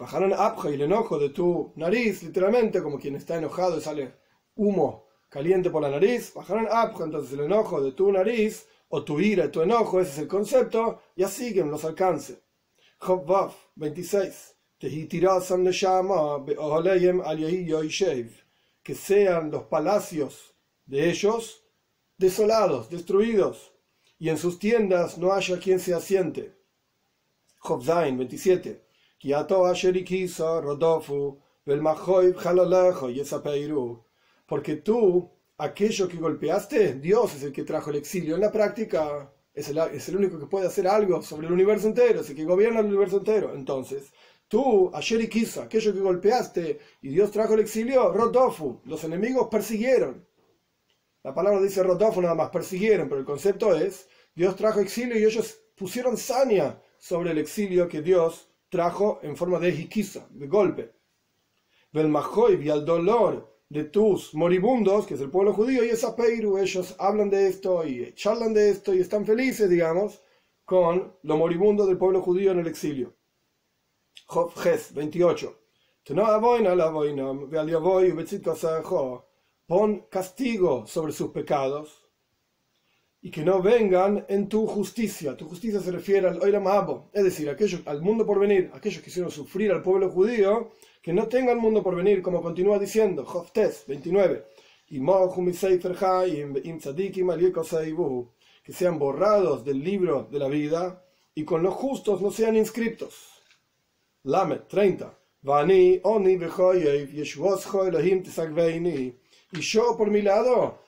Bajaron 0.00 0.32
y 0.70 0.74
el 0.74 0.80
enojo 0.80 1.18
de 1.18 1.28
tu 1.28 1.74
nariz, 1.76 2.22
literalmente, 2.22 2.82
como 2.82 2.98
quien 2.98 3.16
está 3.16 3.36
enojado 3.36 3.76
y 3.76 3.82
sale 3.82 4.14
humo 4.54 5.06
caliente 5.28 5.68
por 5.68 5.82
la 5.82 5.90
nariz. 5.90 6.32
Bajaron 6.32 6.66
entonces 7.04 7.34
el 7.34 7.40
enojo 7.40 7.82
de 7.82 7.92
tu 7.92 8.10
nariz, 8.10 8.66
o 8.88 9.04
tu 9.04 9.20
ira 9.20 9.50
tu 9.50 9.60
enojo, 9.60 10.00
ese 10.00 10.12
es 10.12 10.18
el 10.20 10.26
concepto, 10.26 11.02
y 11.14 11.22
así 11.22 11.52
que 11.52 11.62
los 11.62 11.84
alcance. 11.84 12.40
Job 12.96 13.52
26. 13.76 14.56
Que 18.82 18.94
sean 18.94 19.50
los 19.50 19.64
palacios 19.64 20.54
de 20.86 21.10
ellos 21.10 21.62
desolados, 22.16 22.88
destruidos, 22.88 23.74
y 24.18 24.30
en 24.30 24.38
sus 24.38 24.58
tiendas 24.58 25.18
no 25.18 25.34
haya 25.34 25.58
quien 25.58 25.78
se 25.78 25.92
asiente. 25.92 26.56
Job 27.58 27.84
27. 27.84 28.89
Porque 34.46 34.76
tú, 34.76 35.30
aquello 35.58 36.08
que 36.08 36.16
golpeaste, 36.16 36.94
Dios 36.94 37.34
es 37.34 37.42
el 37.42 37.52
que 37.52 37.64
trajo 37.64 37.90
el 37.90 37.96
exilio. 37.96 38.34
En 38.34 38.40
la 38.40 38.50
práctica, 38.50 39.30
es 39.52 39.68
el, 39.68 40.16
único 40.16 40.38
que 40.38 40.46
puede 40.46 40.66
hacer 40.66 40.88
algo 40.88 41.22
sobre 41.22 41.48
el 41.48 41.52
universo 41.52 41.86
entero, 41.86 42.20
es 42.20 42.30
el 42.30 42.36
que 42.36 42.44
gobierna 42.44 42.80
el 42.80 42.86
universo 42.86 43.18
entero. 43.18 43.54
Entonces, 43.54 44.10
tú, 44.48 44.90
ayer 44.94 45.20
y 45.20 45.28
quizá, 45.28 45.64
aquello 45.64 45.92
que 45.92 46.00
golpeaste 46.00 46.78
y 47.02 47.10
Dios 47.10 47.30
trajo 47.30 47.54
el 47.54 47.60
exilio, 47.60 48.10
Rotofu, 48.12 48.80
los 48.86 49.04
enemigos 49.04 49.48
persiguieron. 49.50 50.26
La 51.22 51.34
palabra 51.34 51.60
dice 51.60 51.82
Rotofu 51.82 52.22
nada 52.22 52.34
más, 52.34 52.48
persiguieron, 52.48 53.06
pero 53.08 53.20
el 53.20 53.26
concepto 53.26 53.74
es, 53.74 54.08
Dios 54.34 54.56
trajo 54.56 54.80
exilio 54.80 55.18
y 55.18 55.24
ellos 55.24 55.60
pusieron 55.76 56.16
saña 56.16 56.80
sobre 56.98 57.32
el 57.32 57.38
exilio 57.38 57.86
que 57.86 58.00
Dios 58.00 58.49
trajo 58.70 59.18
en 59.22 59.36
forma 59.36 59.58
de 59.58 59.72
jiquiza, 59.72 60.26
de 60.30 60.46
golpe. 60.46 60.94
Belmajoy 61.92 62.64
y 62.64 62.70
al 62.70 62.86
dolor 62.86 63.60
de 63.68 63.84
tus 63.84 64.34
moribundos, 64.34 65.06
que 65.06 65.14
es 65.14 65.20
el 65.20 65.30
pueblo 65.30 65.52
judío, 65.52 65.84
y 65.84 65.90
esa 65.90 66.16
Peiru, 66.16 66.58
ellos 66.58 66.94
hablan 66.98 67.28
de 67.28 67.48
esto 67.48 67.84
y 67.84 68.12
charlan 68.14 68.54
de 68.54 68.70
esto 68.70 68.94
y 68.94 69.00
están 69.00 69.26
felices, 69.26 69.68
digamos, 69.68 70.22
con 70.64 71.16
lo 71.22 71.36
moribundo 71.36 71.86
del 71.86 71.98
pueblo 71.98 72.22
judío 72.22 72.52
en 72.52 72.60
el 72.60 72.66
exilio. 72.66 73.14
Job 74.26 74.52
28. 74.94 75.56
Pon 79.66 80.06
castigo 80.10 80.86
sobre 80.86 81.12
sus 81.12 81.30
pecados 81.30 81.99
y 83.22 83.30
que 83.30 83.42
no 83.42 83.60
vengan 83.60 84.24
en 84.28 84.48
tu 84.48 84.66
justicia. 84.66 85.36
Tu 85.36 85.46
justicia 85.46 85.80
se 85.80 85.92
refiere 85.92 86.26
al 86.28 86.40
Oiram 86.42 86.64
es 87.12 87.24
decir, 87.24 87.50
aquellos, 87.50 87.82
al 87.86 88.00
mundo 88.00 88.24
por 88.24 88.38
venir, 88.38 88.70
aquellos 88.72 89.02
que 89.02 89.10
hicieron 89.10 89.30
sufrir 89.30 89.70
al 89.72 89.82
pueblo 89.82 90.10
judío, 90.10 90.70
que 91.02 91.12
no 91.12 91.28
tengan 91.28 91.58
mundo 91.58 91.82
por 91.82 91.94
venir, 91.96 92.22
como 92.22 92.42
continúa 92.42 92.78
diciendo, 92.78 93.24
Joftes 93.24 93.84
29, 93.86 94.44
que 98.62 98.72
sean 98.72 98.98
borrados 98.98 99.64
del 99.64 99.82
libro 99.82 100.28
de 100.30 100.38
la 100.38 100.48
vida 100.48 101.04
y 101.34 101.44
con 101.44 101.62
los 101.62 101.74
justos 101.74 102.20
no 102.20 102.30
sean 102.30 102.56
inscritos. 102.56 103.42
Lamed 104.24 104.62
30. 104.68 105.18
Y 109.52 109.60
yo 109.60 109.96
por 109.96 110.10
mi 110.10 110.22
lado 110.22 110.78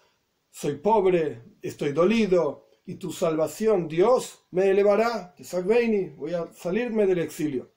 soy 0.53 0.77
pobre, 0.77 1.43
estoy 1.63 1.93
dolido, 1.93 2.67
y 2.85 2.97
tu 2.97 3.11
salvación, 3.11 3.89
Dios, 3.89 4.45
me 4.51 4.71
elevará, 4.71 5.35
voy 6.17 6.35
a 6.35 6.53
salirme 6.53 7.07
del 7.07 7.21
exilio. 7.21 7.73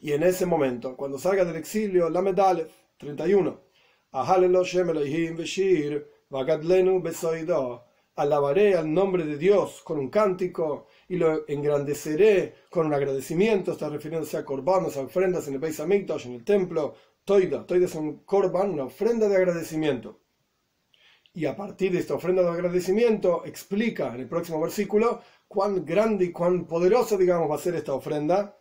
Y 0.00 0.12
en 0.12 0.22
ese 0.22 0.46
momento, 0.46 0.96
cuando 0.96 1.18
salga 1.18 1.44
del 1.44 1.56
exilio, 1.56 2.08
la 2.08 2.22
medalef 2.22 2.72
31, 2.96 3.60
alabaré 8.14 8.74
al 8.74 8.92
nombre 8.92 9.24
de 9.24 9.36
Dios 9.36 9.82
con 9.84 9.98
un 9.98 10.08
cántico 10.08 10.86
y 11.08 11.16
lo 11.16 11.46
engrandeceré 11.46 12.54
con 12.70 12.86
un 12.86 12.94
agradecimiento, 12.94 13.72
está 13.72 13.88
refiriéndose 13.88 14.38
a 14.38 14.44
corbanos, 14.44 14.96
a 14.96 15.02
ofrendas 15.02 15.46
en 15.48 15.54
el 15.54 15.60
Beis 15.60 15.78
Hamikdash, 15.78 16.26
en 16.26 16.34
el 16.34 16.44
templo, 16.44 16.94
toida, 17.24 17.66
toida 17.66 17.84
es 17.84 17.94
un 17.94 18.24
corban, 18.24 18.70
una 18.70 18.84
ofrenda 18.84 19.28
de 19.28 19.36
agradecimiento. 19.36 20.20
Y 21.34 21.46
a 21.46 21.56
partir 21.56 21.92
de 21.92 21.98
esta 21.98 22.14
ofrenda 22.14 22.42
de 22.42 22.50
agradecimiento 22.50 23.42
explica 23.46 24.14
en 24.14 24.20
el 24.20 24.28
próximo 24.28 24.60
versículo 24.60 25.22
cuán 25.48 25.84
grande 25.84 26.26
y 26.26 26.32
cuán 26.32 26.66
poderosa, 26.66 27.16
digamos, 27.16 27.50
va 27.50 27.54
a 27.54 27.58
ser 27.58 27.74
esta 27.74 27.94
ofrenda. 27.94 28.58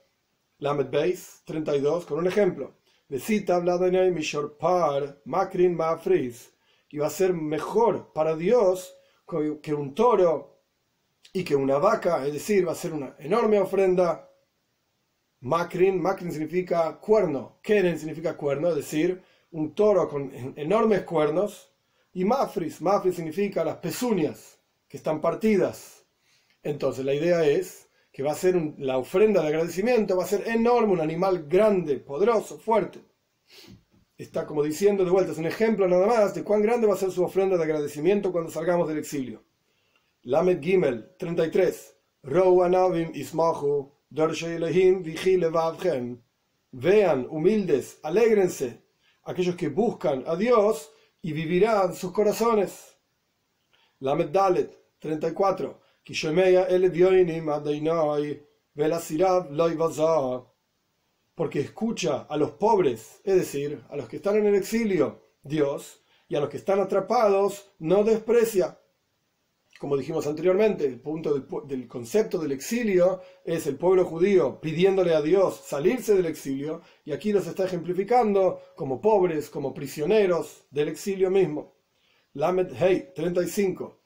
Lamed 0.59 0.89
Beis 0.89 1.41
32, 1.43 2.05
con 2.05 2.19
un 2.19 2.27
ejemplo. 2.27 2.75
Besita 3.09 3.61
par 4.57 5.21
makrin 5.25 5.75
mafris. 5.75 6.53
Y 6.89 6.97
va 6.97 7.07
a 7.07 7.09
ser 7.09 7.33
mejor 7.33 8.13
para 8.13 8.35
Dios 8.37 8.95
que 9.61 9.73
un 9.73 9.93
toro 9.93 10.61
y 11.33 11.43
que 11.43 11.55
una 11.55 11.77
vaca, 11.77 12.25
es 12.25 12.33
decir, 12.33 12.67
va 12.67 12.71
a 12.71 12.75
ser 12.75 12.93
una 12.93 13.15
enorme 13.19 13.59
ofrenda. 13.59 14.29
Makrin, 15.41 16.01
makrin 16.01 16.31
significa 16.31 16.99
cuerno, 16.99 17.57
keren 17.61 17.97
significa 17.97 18.37
cuerno, 18.37 18.69
es 18.69 18.75
decir, 18.75 19.21
un 19.51 19.73
toro 19.73 20.07
con 20.07 20.31
enormes 20.55 21.01
cuernos 21.01 21.70
y 22.13 22.25
mafris, 22.25 22.81
mafris 22.81 23.15
significa 23.15 23.63
las 23.63 23.77
pezuñas 23.77 24.59
que 24.87 24.97
están 24.97 25.21
partidas. 25.21 26.05
Entonces 26.63 27.05
la 27.05 27.13
idea 27.13 27.45
es 27.45 27.89
que 28.11 28.23
va 28.23 28.33
a 28.33 28.35
ser 28.35 28.55
la 28.77 28.97
ofrenda 28.97 29.41
de 29.41 29.47
agradecimiento, 29.47 30.17
va 30.17 30.25
a 30.25 30.27
ser 30.27 30.47
enorme, 30.47 30.93
un 30.93 31.01
animal 31.01 31.45
grande, 31.47 31.97
poderoso, 31.97 32.57
fuerte. 32.57 32.99
Está 34.17 34.45
como 34.45 34.61
diciendo 34.63 35.05
de 35.05 35.11
vuelta, 35.11 35.31
es 35.31 35.37
un 35.37 35.45
ejemplo 35.45 35.87
nada 35.87 36.05
más 36.05 36.35
de 36.35 36.43
cuán 36.43 36.61
grande 36.61 36.87
va 36.87 36.93
a 36.93 36.97
ser 36.97 37.11
su 37.11 37.23
ofrenda 37.23 37.57
de 37.57 37.63
agradecimiento 37.63 38.31
cuando 38.31 38.51
salgamos 38.51 38.87
del 38.87 38.99
exilio. 38.99 39.43
Lamed 40.23 40.61
Gimel 40.61 41.15
33. 41.17 41.95
ismahu 43.13 43.91
Vean, 46.73 47.27
humildes, 47.29 47.99
alégrense, 48.03 48.81
aquellos 49.23 49.55
que 49.55 49.69
buscan 49.69 50.23
a 50.25 50.35
Dios 50.35 50.91
y 51.21 51.33
vivirán 51.33 51.95
sus 51.95 52.11
corazones. 52.11 52.97
Lamed 53.99 54.29
Dalet 54.29 54.77
34. 54.99 55.79
Porque 61.35 61.59
escucha 61.59 62.21
a 62.29 62.37
los 62.37 62.51
pobres, 62.51 63.21
es 63.23 63.35
decir, 63.35 63.83
a 63.89 63.95
los 63.95 64.09
que 64.09 64.17
están 64.17 64.37
en 64.37 64.47
el 64.47 64.55
exilio, 64.55 65.21
Dios, 65.43 66.01
y 66.27 66.35
a 66.35 66.39
los 66.39 66.49
que 66.49 66.57
están 66.57 66.79
atrapados, 66.79 67.71
no 67.79 68.03
desprecia. 68.03 68.80
Como 69.81 69.97
dijimos 69.97 70.27
anteriormente, 70.27 70.85
el 70.85 70.99
punto 70.99 71.33
del, 71.33 71.87
concepto 71.87 72.37
del 72.37 72.51
exilio 72.51 73.19
es 73.43 73.65
el 73.65 73.77
pueblo 73.77 74.05
judío 74.05 74.61
pidiéndole 74.61 75.15
a 75.15 75.23
Dios 75.23 75.59
salirse 75.65 76.13
del 76.13 76.27
exilio, 76.27 76.83
y 77.03 77.13
aquí 77.13 77.33
los 77.33 77.47
está 77.47 77.65
ejemplificando 77.65 78.61
como 78.75 79.01
pobres, 79.01 79.49
como 79.49 79.73
prisioneros 79.73 80.65
del 80.69 80.89
exilio 80.89 81.31
mismo. 81.31 81.73
Lamed 82.33 82.73
Hey 82.77 83.09
35. 83.15 83.97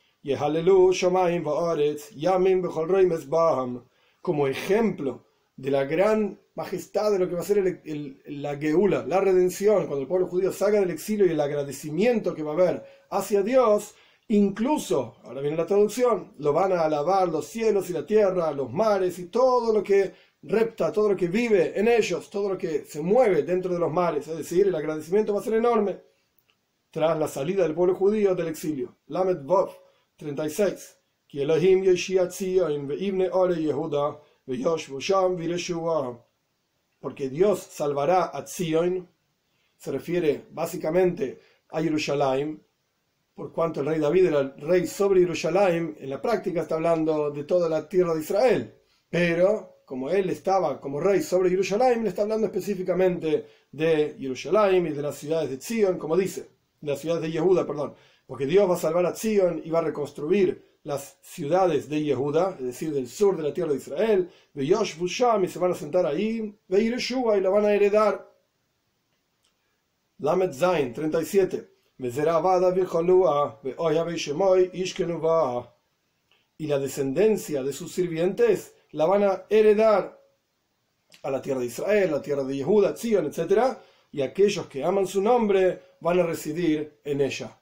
Como 4.22 4.48
ejemplo 4.48 5.26
de 5.58 5.72
la 5.72 5.84
gran 5.84 6.40
majestad 6.56 7.12
de 7.12 7.20
lo 7.20 7.28
que 7.28 7.36
va 7.36 7.42
a 7.42 7.44
ser 7.44 7.82
la 8.28 8.56
Geula, 8.56 9.06
la 9.06 9.20
redención, 9.20 9.88
cuando 9.88 10.04
el 10.04 10.08
pueblo 10.08 10.28
judío 10.28 10.54
salga 10.54 10.80
del 10.80 10.92
exilio 10.92 11.26
y 11.26 11.32
el 11.32 11.42
agradecimiento 11.42 12.34
que 12.34 12.44
va 12.44 12.52
a 12.52 12.54
haber 12.54 12.86
hacia 13.10 13.44
Dios, 13.44 13.94
Incluso, 14.28 15.18
ahora 15.24 15.42
viene 15.42 15.58
la 15.58 15.68
traducción, 15.68 16.34
lo 16.40 16.52
van 16.52 16.72
a 16.72 16.82
alabar 16.82 17.30
los 17.30 17.46
cielos 17.46 17.90
y 17.90 17.94
la 17.94 18.06
tierra, 18.06 18.52
los 18.52 18.72
mares 18.72 19.20
y 19.20 19.28
todo 19.28 19.72
lo 19.72 19.84
que 19.84 20.14
repta, 20.42 20.92
todo 20.92 21.10
lo 21.10 21.16
que 21.16 21.28
vive 21.28 21.80
en 21.80 21.88
ellos, 21.88 22.30
todo 22.30 22.50
lo 22.50 22.58
que 22.58 22.86
se 22.86 23.02
mueve 23.02 23.44
dentro 23.44 23.72
de 23.74 23.80
los 23.80 23.92
mares. 23.92 24.28
Es 24.28 24.38
decir, 24.38 24.68
el 24.68 24.76
agradecimiento 24.76 25.34
va 25.34 25.42
a 25.42 25.44
ser 25.44 25.54
enorme 25.54 26.00
tras 26.90 27.20
la 27.20 27.28
salida 27.28 27.64
del 27.64 27.76
pueblo 27.76 27.94
judío 27.94 28.34
del 28.34 28.48
exilio. 28.48 28.96
Lamed 29.08 29.44
Vov 29.44 29.72
36. 30.16 30.98
Porque 37.00 37.30
Dios 37.30 37.60
salvará 37.60 38.24
a 38.24 38.48
Zion, 38.48 39.10
se 39.78 39.92
refiere 39.92 40.46
básicamente 40.52 41.42
a 41.70 41.82
Jerusalén, 41.82 42.65
por 43.36 43.52
cuanto 43.52 43.82
el 43.82 43.88
rey 43.88 44.00
David 44.00 44.28
era 44.28 44.40
el 44.40 44.62
rey 44.62 44.88
sobre 44.88 45.20
Jerusalén, 45.20 45.98
en 46.00 46.10
la 46.10 46.22
práctica 46.22 46.62
está 46.62 46.76
hablando 46.76 47.30
de 47.32 47.44
toda 47.44 47.68
la 47.68 47.88
tierra 47.88 48.16
de 48.16 48.22
Israel. 48.22 48.74
Pero, 49.10 49.82
como 49.86 50.10
él 50.10 50.30
estaba 50.30 50.80
como 50.80 51.02
rey 51.02 51.22
sobre 51.22 51.50
Jerusalén, 51.50 52.04
le 52.04 52.10
está 52.10 52.22
hablando 52.22 52.48
específicamente 52.48 53.46
de 53.72 54.16
Jerusalén 54.18 54.88
y 54.88 54.92
de 54.92 55.02
las 55.02 55.18
ciudades 55.18 55.50
de 55.50 55.58
Zion, 55.58 55.98
como 55.98 56.16
dice, 56.16 56.48
de 56.80 56.92
las 56.92 57.02
ciudades 57.02 57.24
de 57.24 57.32
Yehuda, 57.32 57.68
perdón. 57.68 57.94
Porque 58.26 58.46
Dios 58.46 58.70
va 58.70 58.76
a 58.76 58.80
salvar 58.80 59.06
a 59.06 59.14
Zion 59.14 59.62
y 59.64 59.70
va 59.70 59.80
a 59.80 59.84
reconstruir 59.84 60.80
las 60.84 61.18
ciudades 61.22 61.90
de 61.90 62.04
Yehuda, 62.04 62.56
es 62.58 62.66
decir, 62.66 62.94
del 62.94 63.10
sur 63.10 63.36
de 63.36 63.44
la 63.44 63.54
tierra 63.54 63.72
de 63.72 63.78
Israel, 63.78 64.30
de 64.54 64.66
Yosh 64.66 64.98
Busham, 64.98 65.44
y 65.44 65.50
se 65.50 65.60
van 65.60 65.74
a 65.74 65.76
sentar 65.76 66.06
ahí, 66.06 66.58
de 66.70 66.84
Yeshua 66.84 67.38
y 67.38 67.42
la 67.42 67.50
van 67.50 67.66
a 67.66 67.74
heredar. 67.74 68.32
Lamed 70.20 70.54
Zain 70.54 70.94
37. 70.94 71.75
Y 76.58 76.68
la 76.68 76.80
descendencia 76.80 77.64
de 77.64 77.74
sus 77.74 77.92
sirvientes 77.94 78.74
la 78.92 79.06
van 79.06 79.24
a 79.24 79.46
heredar 79.50 80.22
a 81.24 81.32
la 81.32 81.42
tierra 81.42 81.62
de 81.62 81.68
Israel, 81.68 82.12
la 82.12 82.22
tierra 82.22 82.44
de 82.44 82.58
Yehuda, 82.58 82.96
Zion, 82.96 83.26
etc. 83.26 83.78
Y 84.12 84.22
aquellos 84.22 84.68
que 84.68 84.84
aman 84.84 85.08
su 85.08 85.22
nombre 85.22 85.82
van 86.02 86.20
a 86.20 86.24
residir 86.24 87.00
en 87.04 87.22
ella. 87.22 87.58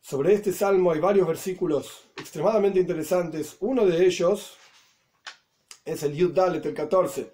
Sobre 0.00 0.34
este 0.34 0.52
salmo 0.52 0.92
hay 0.92 1.00
varios 1.00 1.26
versículos 1.26 2.10
extremadamente 2.16 2.78
interesantes. 2.78 3.56
Uno 3.60 3.86
de 3.86 4.04
ellos 4.04 4.56
es 5.84 6.02
el 6.02 6.14
Yud 6.14 6.32
Dalet, 6.32 6.64
el 6.66 6.74
14. 6.74 7.32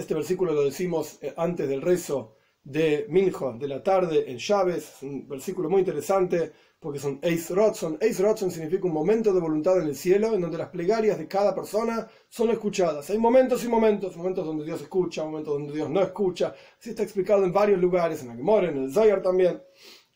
Este 0.00 0.14
versículo 0.14 0.54
lo 0.54 0.64
decimos 0.64 1.18
eh, 1.20 1.34
antes 1.36 1.68
del 1.68 1.82
rezo 1.82 2.36
de 2.64 3.04
Minjo 3.10 3.52
de 3.52 3.68
la 3.68 3.82
tarde 3.82 4.30
en 4.30 4.38
Chávez, 4.38 4.94
es 4.96 5.02
un 5.02 5.28
versículo 5.28 5.68
muy 5.68 5.80
interesante 5.80 6.52
porque 6.78 6.98
son 6.98 7.18
Eis 7.20 7.50
Rotzon. 7.50 7.98
Eis 8.00 8.18
Rotzon 8.18 8.50
significa 8.50 8.86
un 8.86 8.94
momento 8.94 9.30
de 9.30 9.40
voluntad 9.40 9.78
en 9.78 9.88
el 9.88 9.94
cielo 9.94 10.32
en 10.32 10.40
donde 10.40 10.56
las 10.56 10.70
plegarias 10.70 11.18
de 11.18 11.28
cada 11.28 11.54
persona 11.54 12.08
son 12.30 12.48
escuchadas. 12.48 13.10
Hay 13.10 13.18
momentos 13.18 13.62
y 13.62 13.68
momentos, 13.68 14.16
momentos 14.16 14.46
donde 14.46 14.64
Dios 14.64 14.80
escucha, 14.80 15.22
momentos 15.22 15.52
donde 15.52 15.74
Dios 15.74 15.90
no 15.90 16.00
escucha. 16.00 16.54
Así 16.78 16.88
está 16.88 17.02
explicado 17.02 17.44
en 17.44 17.52
varios 17.52 17.78
lugares, 17.78 18.22
en 18.22 18.28
la 18.28 18.36
Gemora, 18.36 18.70
en 18.70 18.78
el 18.78 18.90
Zayar 18.94 19.20
también. 19.20 19.62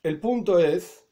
El 0.03 0.19
punto 0.19 0.59
es, 0.59 1.05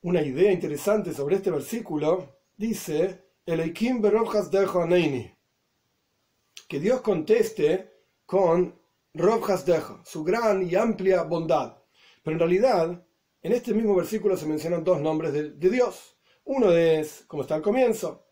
una 0.00 0.20
idea 0.20 0.50
interesante 0.50 1.12
sobre 1.12 1.36
este 1.36 1.52
versículo, 1.52 2.40
dice, 2.56 3.22
el 3.46 3.60
Eikim 3.60 4.02
Berojas 4.02 4.50
Dejo 4.50 4.82
Aneini 4.82 5.33
que 6.68 6.80
Dios 6.80 7.00
conteste 7.00 7.90
con 8.26 8.78
Rob 9.14 9.44
Hasdeja, 9.44 10.02
su 10.04 10.24
gran 10.24 10.68
y 10.68 10.74
amplia 10.74 11.22
bondad. 11.22 11.76
Pero 12.22 12.34
en 12.34 12.40
realidad, 12.40 13.06
en 13.42 13.52
este 13.52 13.74
mismo 13.74 13.94
versículo 13.94 14.36
se 14.36 14.46
mencionan 14.46 14.82
dos 14.82 15.00
nombres 15.00 15.32
de, 15.32 15.70
Dios. 15.70 16.16
Uno 16.44 16.72
es, 16.72 17.24
como 17.26 17.42
está 17.42 17.54
al 17.54 17.62
comienzo, 17.62 18.26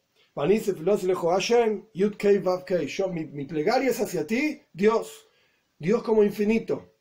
mi, 3.12 3.24
mi 3.24 3.44
plegaria 3.44 3.90
es 3.90 4.00
hacia 4.00 4.26
ti, 4.26 4.62
Dios, 4.72 5.28
Dios 5.78 6.02
como 6.02 6.24
infinito. 6.24 6.92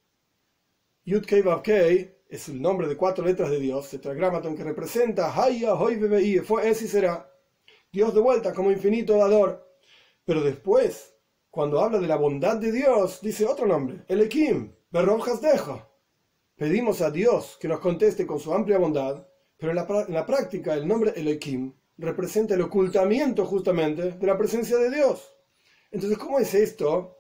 Yudkei 1.06 2.14
es 2.30 2.48
el 2.50 2.62
nombre 2.62 2.88
de 2.88 2.96
cuatro 2.96 3.26
letras 3.26 3.50
de 3.50 3.60
Dios, 3.60 3.90
tetragramaton 3.90 4.56
que 4.56 4.64
representa 4.64 5.34
Haya, 5.36 5.74
Hoy, 5.74 5.98
fue, 6.46 6.70
es 6.70 6.82
y 6.82 6.88
será. 6.88 7.30
Dios 7.92 8.14
de 8.14 8.22
vuelta 8.22 8.54
como 8.54 8.72
infinito 8.72 9.18
dador. 9.18 9.68
Pero 10.24 10.42
después 10.42 11.11
cuando 11.52 11.82
habla 11.82 12.00
de 12.00 12.08
la 12.08 12.16
bondad 12.16 12.56
de 12.56 12.72
Dios, 12.72 13.20
dice 13.22 13.46
otro 13.46 13.68
nombre, 13.68 14.06
el 14.08 14.22
Ekim, 14.22 14.74
Berrojas 14.90 15.42
deja. 15.42 15.90
pedimos 16.56 17.02
a 17.02 17.12
Dios 17.12 17.58
que 17.60 17.68
nos 17.68 17.82
conteste 17.82 18.26
con 18.26 18.40
su 18.40 18.54
amplia 18.54 18.78
bondad, 18.78 19.28
pero 19.58 19.74
en 19.74 20.14
la, 20.14 20.26
práctica 20.26 20.74
el 20.74 20.88
nombre 20.88 21.12
Elohim 21.16 21.74
representa 21.98 22.56
el 22.56 22.62
ocultamiento 22.62 23.46
justamente 23.46 24.12
de 24.12 24.28
la 24.28 24.38
presencia 24.38 24.78
de 24.78 24.90
Dios. 24.90 25.36
Entonces, 25.92 26.18
¿cómo 26.18 26.40
es 26.40 26.54
esto 26.54 27.18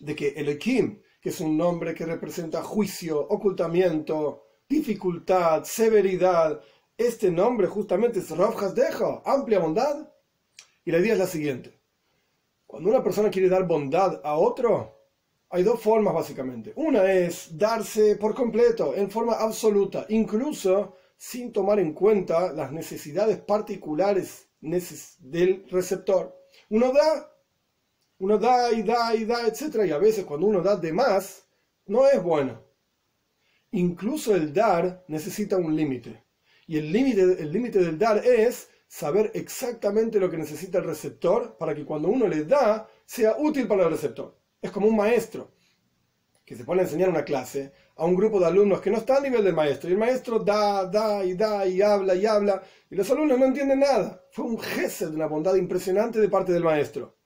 de 0.00 0.16
que 0.16 0.30
Elohim, 0.30 1.00
que 1.20 1.28
es 1.28 1.40
un 1.40 1.56
nombre 1.56 1.94
que 1.94 2.04
representa 2.04 2.64
juicio, 2.64 3.20
ocultamiento, 3.20 4.42
dificultad, 4.68 5.62
severidad, 5.62 6.60
este 6.96 7.30
nombre 7.30 7.68
justamente 7.68 8.18
es 8.18 8.30
Rav 8.36 8.56
Hasdeja, 8.56 9.22
amplia 9.24 9.60
bondad? 9.60 10.10
Y 10.84 10.90
la 10.90 10.98
idea 10.98 11.12
es 11.12 11.18
la 11.20 11.26
siguiente. 11.28 11.81
Cuando 12.72 12.88
una 12.88 13.04
persona 13.04 13.28
quiere 13.28 13.50
dar 13.50 13.66
bondad 13.66 14.22
a 14.24 14.38
otro, 14.38 14.98
hay 15.50 15.62
dos 15.62 15.78
formas 15.78 16.14
básicamente. 16.14 16.72
Una 16.76 17.12
es 17.12 17.58
darse 17.58 18.16
por 18.16 18.34
completo, 18.34 18.94
en 18.96 19.10
forma 19.10 19.34
absoluta, 19.34 20.06
incluso 20.08 20.96
sin 21.14 21.52
tomar 21.52 21.80
en 21.80 21.92
cuenta 21.92 22.50
las 22.50 22.72
necesidades 22.72 23.36
particulares 23.40 24.48
del 24.58 25.66
receptor. 25.70 26.34
Uno 26.70 26.94
da, 26.94 27.30
uno 28.20 28.38
da 28.38 28.72
y 28.72 28.82
da 28.82 29.14
y 29.16 29.26
da, 29.26 29.46
etc. 29.46 29.84
Y 29.86 29.90
a 29.90 29.98
veces 29.98 30.24
cuando 30.24 30.46
uno 30.46 30.62
da 30.62 30.74
de 30.74 30.94
más, 30.94 31.46
no 31.84 32.08
es 32.08 32.22
bueno. 32.22 32.64
Incluso 33.72 34.34
el 34.34 34.50
dar 34.50 35.04
necesita 35.08 35.58
un 35.58 35.76
límite. 35.76 36.24
Y 36.66 36.78
el 36.78 36.90
límite 36.90 37.20
el 37.20 37.52
límite 37.52 37.80
del 37.80 37.98
dar 37.98 38.24
es 38.26 38.70
saber 38.92 39.30
exactamente 39.32 40.20
lo 40.20 40.30
que 40.30 40.36
necesita 40.36 40.76
el 40.76 40.84
receptor 40.84 41.56
para 41.56 41.74
que 41.74 41.86
cuando 41.86 42.08
uno 42.08 42.28
le 42.28 42.44
da 42.44 42.86
sea 43.06 43.36
útil 43.38 43.66
para 43.66 43.84
el 43.84 43.90
receptor. 43.90 44.38
Es 44.60 44.70
como 44.70 44.86
un 44.86 44.96
maestro 44.96 45.50
que 46.44 46.54
se 46.54 46.64
pone 46.64 46.82
a 46.82 46.84
enseñar 46.84 47.08
una 47.08 47.24
clase 47.24 47.72
a 47.96 48.04
un 48.04 48.14
grupo 48.14 48.38
de 48.38 48.46
alumnos 48.46 48.82
que 48.82 48.90
no 48.90 48.98
está 48.98 49.16
a 49.16 49.20
nivel 49.22 49.44
del 49.44 49.54
maestro. 49.54 49.88
Y 49.88 49.94
el 49.94 49.98
maestro 49.98 50.40
da, 50.40 50.84
da 50.84 51.24
y 51.24 51.32
da 51.32 51.66
y 51.66 51.80
habla 51.80 52.14
y 52.14 52.26
habla. 52.26 52.62
Y 52.90 52.94
los 52.94 53.10
alumnos 53.10 53.38
no 53.38 53.46
entienden 53.46 53.80
nada. 53.80 54.26
Fue 54.30 54.44
un 54.44 54.60
gesto 54.60 55.08
de 55.08 55.16
una 55.16 55.26
bondad 55.26 55.54
impresionante 55.54 56.20
de 56.20 56.28
parte 56.28 56.52
del 56.52 56.62
maestro. 56.62 57.16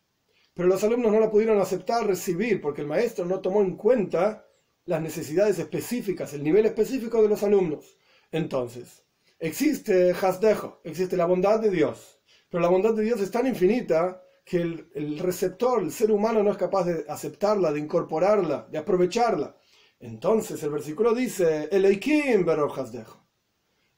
Pero 0.54 0.68
los 0.68 0.84
alumnos 0.84 1.12
no 1.12 1.18
la 1.18 1.32
pudieron 1.32 1.60
aceptar, 1.60 2.06
recibir, 2.06 2.60
porque 2.60 2.82
el 2.82 2.86
maestro 2.86 3.24
no 3.24 3.40
tomó 3.40 3.60
en 3.62 3.76
cuenta 3.76 4.46
las 4.84 5.02
necesidades 5.02 5.58
específicas, 5.58 6.32
el 6.32 6.44
nivel 6.44 6.64
específico 6.64 7.20
de 7.22 7.28
los 7.28 7.42
alumnos. 7.42 7.98
Entonces, 8.30 9.05
Existe 9.38 10.14
Hasdejo, 10.14 10.80
existe 10.82 11.14
la 11.14 11.26
bondad 11.26 11.60
de 11.60 11.70
Dios, 11.70 12.20
pero 12.48 12.62
la 12.62 12.70
bondad 12.70 12.94
de 12.94 13.02
Dios 13.02 13.20
es 13.20 13.30
tan 13.30 13.46
infinita 13.46 14.22
que 14.42 14.56
el, 14.58 15.18
receptor, 15.18 15.82
el 15.82 15.92
ser 15.92 16.10
humano, 16.10 16.42
no 16.42 16.52
es 16.52 16.56
capaz 16.56 16.84
de 16.84 17.04
aceptarla, 17.06 17.70
de 17.70 17.80
incorporarla, 17.80 18.66
de 18.70 18.78
aprovecharla. 18.78 19.54
Entonces 20.00 20.62
el 20.62 20.70
versículo 20.70 21.14
dice, 21.14 21.68
Eleikim 21.70 22.48
Hasdejo, 22.48 23.26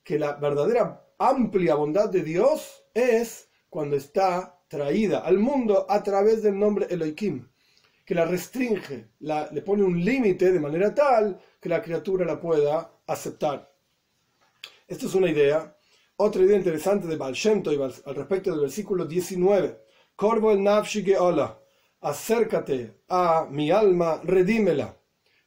que 0.03 0.19
la 0.19 0.33
verdadera 0.33 1.07
amplia 1.19 1.77
bondad 1.77 2.09
de 2.09 2.23
Dios 2.23 2.85
es 2.93 3.49
cuando 3.69 3.95
está 3.95 4.59
traída 4.67 5.21
al 5.21 5.39
mundo 5.39 5.87
a 5.89 6.03
través 6.03 6.43
del 6.43 6.59
nombre 6.59 6.87
Elohim, 6.91 7.49
que 8.05 8.15
la 8.15 8.25
restringe, 8.25 9.11
la, 9.21 9.49
le 9.53 9.63
pone 9.63 9.85
un 9.85 10.05
límite 10.05 10.51
de 10.51 10.59
manera 10.59 10.93
tal 10.93 11.39
que 11.61 11.69
la 11.69 11.81
criatura 11.81 12.25
la 12.25 12.41
pueda 12.41 12.91
aceptar. 13.07 13.78
Esto 14.89 15.07
es 15.07 15.15
una 15.15 15.31
idea. 15.31 15.77
Otra 16.17 16.43
idea 16.43 16.57
interesante 16.57 17.07
de 17.07 17.17
Baal 17.17 17.37
al 18.07 18.15
respecto 18.15 18.51
del 18.51 18.61
versículo 18.61 19.05
19. 19.05 19.85
Corvo 20.17 20.51
el 20.51 20.63
nafshi 20.63 21.05
geola. 21.05 21.61
Acércate 22.01 23.03
a 23.07 23.47
mi 23.51 23.71
alma, 23.71 24.19
redímela. 24.25 24.97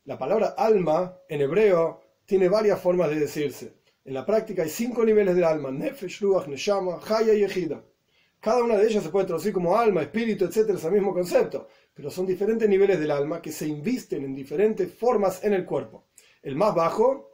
La 0.05 0.15
palabra 0.19 0.53
alma 0.55 1.17
en 1.27 1.41
hebreo 1.41 2.01
tiene 2.23 2.49
varias 2.49 2.79
formas 2.79 3.09
de 3.09 3.15
decirse. 3.15 3.77
En 4.05 4.13
la 4.13 4.27
práctica 4.27 4.61
hay 4.61 4.69
cinco 4.69 5.03
niveles 5.03 5.35
de 5.35 5.43
alma: 5.43 5.71
nefesh, 5.71 6.21
ruach, 6.21 6.45
neshama, 6.45 6.99
haya 7.09 7.33
y 7.33 7.43
ejida. 7.43 7.83
Cada 8.39 8.63
una 8.63 8.77
de 8.77 8.87
ellas 8.87 9.03
se 9.03 9.09
puede 9.09 9.25
traducir 9.25 9.53
como 9.53 9.75
alma, 9.75 10.03
espíritu, 10.03 10.45
etc. 10.45 10.69
Es 10.69 10.83
el 10.83 10.91
mismo 10.91 11.15
concepto, 11.15 11.67
pero 11.95 12.11
son 12.11 12.27
diferentes 12.27 12.69
niveles 12.69 12.99
del 12.99 13.09
alma 13.09 13.41
que 13.41 13.51
se 13.51 13.67
invisten 13.67 14.23
en 14.23 14.35
diferentes 14.35 14.93
formas 14.93 15.43
en 15.43 15.53
el 15.53 15.65
cuerpo. 15.65 16.09
El 16.43 16.55
más 16.55 16.75
bajo 16.75 17.31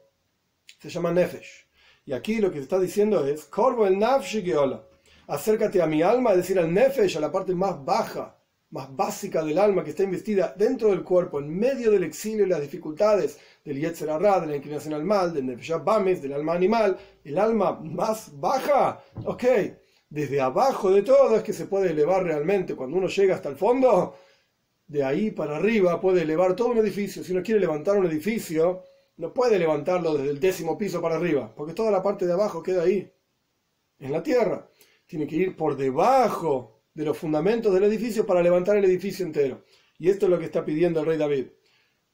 se 0.80 0.90
llama 0.90 1.12
nefesh. 1.12 1.67
Y 2.08 2.14
aquí 2.14 2.38
lo 2.38 2.50
que 2.50 2.60
está 2.60 2.80
diciendo 2.80 3.28
es, 3.28 3.44
Corvo 3.44 3.86
el 3.86 4.02
acércate 5.28 5.82
a 5.82 5.88
mi 5.88 6.02
alma, 6.02 6.32
es 6.32 6.38
decir, 6.38 6.58
al 6.58 6.74
nefesh, 6.74 7.18
a 7.18 7.20
la 7.20 7.30
parte 7.30 7.54
más 7.54 7.84
baja, 7.84 8.34
más 8.70 8.96
básica 8.96 9.44
del 9.44 9.58
alma 9.58 9.84
que 9.84 9.90
está 9.90 10.04
investida 10.04 10.56
dentro 10.58 10.88
del 10.88 11.04
cuerpo, 11.04 11.40
en 11.40 11.54
medio 11.54 11.92
del 11.92 12.06
exilio 12.06 12.46
y 12.46 12.50
las 12.50 12.62
dificultades 12.62 13.38
del 13.66 13.82
Yetzer 13.82 14.10
Arra, 14.10 14.40
de 14.40 14.48
la 14.48 14.56
inclinación 14.56 14.94
al 14.94 15.04
mal, 15.04 15.34
del 15.34 15.48
nefesh 15.48 15.84
Bames, 15.84 16.22
del 16.22 16.32
alma 16.32 16.54
animal, 16.54 16.98
el 17.26 17.38
alma 17.38 17.78
más 17.84 18.32
baja, 18.40 19.04
ok, 19.26 19.44
desde 20.10 20.40
abajo 20.40 20.90
de 20.92 21.02
todo 21.02 21.36
es 21.36 21.44
que 21.44 21.52
se 21.52 21.66
puede 21.66 21.92
elevar 21.92 22.24
realmente, 22.24 22.74
cuando 22.74 22.96
uno 22.96 23.08
llega 23.08 23.36
hasta 23.36 23.50
el 23.50 23.58
fondo, 23.58 24.16
de 24.88 25.04
ahí 25.04 25.32
para 25.32 25.58
arriba 25.58 26.00
puede 26.00 26.22
elevar 26.22 26.56
todo 26.56 26.70
un 26.70 26.78
edificio, 26.78 27.22
si 27.22 27.34
uno 27.34 27.44
quiere 27.44 27.60
levantar 27.60 27.98
un 27.98 28.06
edificio, 28.06 28.84
no 29.18 29.34
puede 29.34 29.60
levantarlo 29.60 30.14
desde 30.14 30.32
el 30.32 30.40
décimo 30.40 30.78
piso 30.78 31.02
para 31.02 31.16
arriba, 31.16 31.54
porque 31.56 31.74
toda 31.74 31.92
la 31.92 32.02
parte 32.02 32.26
de 32.26 32.34
abajo 32.34 32.64
queda 32.64 32.84
ahí, 32.84 33.12
en 34.00 34.12
la 34.12 34.24
tierra. 34.24 34.70
Tiene 35.06 35.28
que 35.28 35.36
ir 35.36 35.56
por 35.56 35.76
debajo 35.76 36.82
de 36.94 37.06
los 37.06 37.18
fundamentos 37.18 37.74
del 37.74 37.84
edificio 37.84 38.26
para 38.26 38.42
levantar 38.42 38.78
el 38.78 38.86
edificio 38.86 39.26
entero. 39.26 39.64
Y 39.98 40.10
esto 40.10 40.26
es 40.26 40.30
lo 40.30 40.40
que 40.40 40.46
está 40.46 40.64
pidiendo 40.64 41.00
el 41.00 41.06
rey 41.06 41.18
David. 41.18 41.48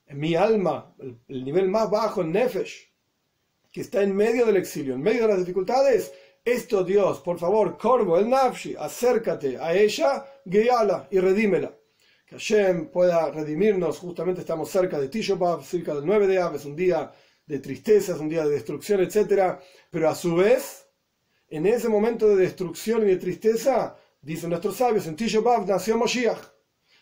En 0.06 0.20
mi 0.20 0.36
alma, 0.36 0.96
el, 1.00 1.44
nivel 1.44 1.70
más 1.70 1.90
bajo, 1.90 2.22
el 2.22 2.32
Nefesh, 2.32 2.92
que 3.72 3.82
está 3.82 4.02
en 4.02 4.16
medio 4.16 4.46
del 4.46 4.58
exilio, 4.58 4.94
en 4.94 5.02
medio 5.02 5.24
de 5.24 5.30
las 5.30 5.40
dificultades, 5.40 6.14
esto 6.46 6.84
Dios, 6.84 7.20
por 7.22 7.40
favor, 7.40 7.78
Corvo, 7.78 8.18
el 8.18 8.30
Nafshi, 8.30 8.76
acércate 8.78 9.58
a 9.58 9.74
ella, 9.74 10.26
guíala 10.46 11.08
y 11.10 11.20
redímela. 11.20 11.74
Hashem 12.30 12.88
pueda 12.88 13.32
redimirnos. 13.32 14.00
Justamente 14.00 14.42
estamos 14.42 14.70
cerca 14.70 15.00
de 15.00 15.10
Tisho 15.10 15.38
cerca 15.64 15.94
del 15.94 16.06
9 16.06 16.28
de 16.28 16.40
Av, 16.40 16.56
es 16.56 16.66
un 16.66 16.76
día 16.76 17.12
de 17.46 17.60
tristeza, 17.60 18.14
es 18.14 18.20
un 18.20 18.30
día 18.30 18.46
de 18.46 18.52
destrucción, 18.52 19.02
etc. 19.02 19.60
Pero 19.90 20.10
a 20.10 20.16
su 20.16 20.36
vez, 20.36 20.88
en 21.50 21.66
ese 21.66 21.90
momento 21.90 22.28
de 22.28 22.36
destrucción 22.36 23.04
y 23.04 23.08
de 23.08 23.18
tristeza, 23.18 23.96
dicen 24.22 24.50
nuestros 24.50 24.78
sabios, 24.78 25.08
en 25.08 25.16
Tisho 25.16 25.44
nació 25.68 25.98
Moshiach. 25.98 26.40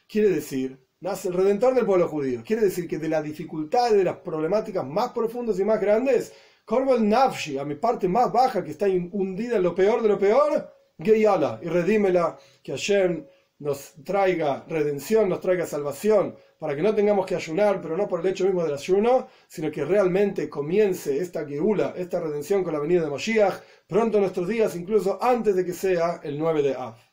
Quiere 0.08 0.30
decir, 0.30 0.78
nace 1.00 1.30
el 1.30 1.36
redentor 1.36 1.74
del 1.74 1.86
pueblo 1.86 2.08
judío. 2.08 2.44
Quiere 2.46 2.64
decir 2.64 2.88
que 2.88 2.98
de 2.98 3.08
las 3.08 3.24
dificultades, 3.24 3.98
de 3.98 4.04
las 4.04 4.18
problemáticas 4.18 4.86
más 4.86 5.12
profundas 5.12 5.60
y 5.60 5.64
más 5.64 5.80
grandes, 5.80 6.34
el 6.68 7.10
Nafshi, 7.10 7.58
a 7.58 7.66
mi 7.66 7.76
parte 7.76 8.08
más 8.08 8.32
baja, 8.32 8.64
que 8.64 8.72
está 8.72 8.86
hundida 8.86 9.58
en 9.58 9.64
lo 9.64 9.76
peor 9.76 10.02
de 10.02 10.08
lo 10.08 10.18
peor, 10.18 10.74
Geyala, 10.98 11.60
y 11.62 11.68
redímela, 11.68 12.38
que 12.64 12.72
Hashem 12.72 13.26
nos 13.62 13.94
traiga 14.04 14.66
redención, 14.68 15.30
nos 15.30 15.40
traiga 15.40 15.68
salvación, 15.68 16.36
para 16.58 16.76
que 16.76 16.82
no 16.82 16.96
tengamos 16.96 17.28
que 17.28 17.36
ayunar, 17.36 17.80
pero 17.80 17.96
no 17.96 18.08
por 18.08 18.20
el 18.20 18.28
hecho 18.28 18.46
mismo 18.46 18.64
del 18.64 18.74
ayuno, 18.74 19.28
sino 19.48 19.72
que 19.72 19.86
realmente 19.86 20.50
comience 20.50 21.18
esta 21.20 21.46
geula, 21.46 21.94
esta 21.96 22.20
redención 22.20 22.64
con 22.64 22.74
la 22.74 22.80
venida 22.80 23.04
de 23.04 23.10
Moshiach, 23.10 23.62
pronto 23.88 24.18
en 24.18 24.24
nuestros 24.24 24.48
días, 24.48 24.76
incluso 24.76 25.20
antes 25.22 25.56
de 25.56 25.64
que 25.64 25.74
sea 25.74 26.22
el 26.24 26.40
9 26.40 26.64
de 26.64 26.74
Av. 26.74 27.11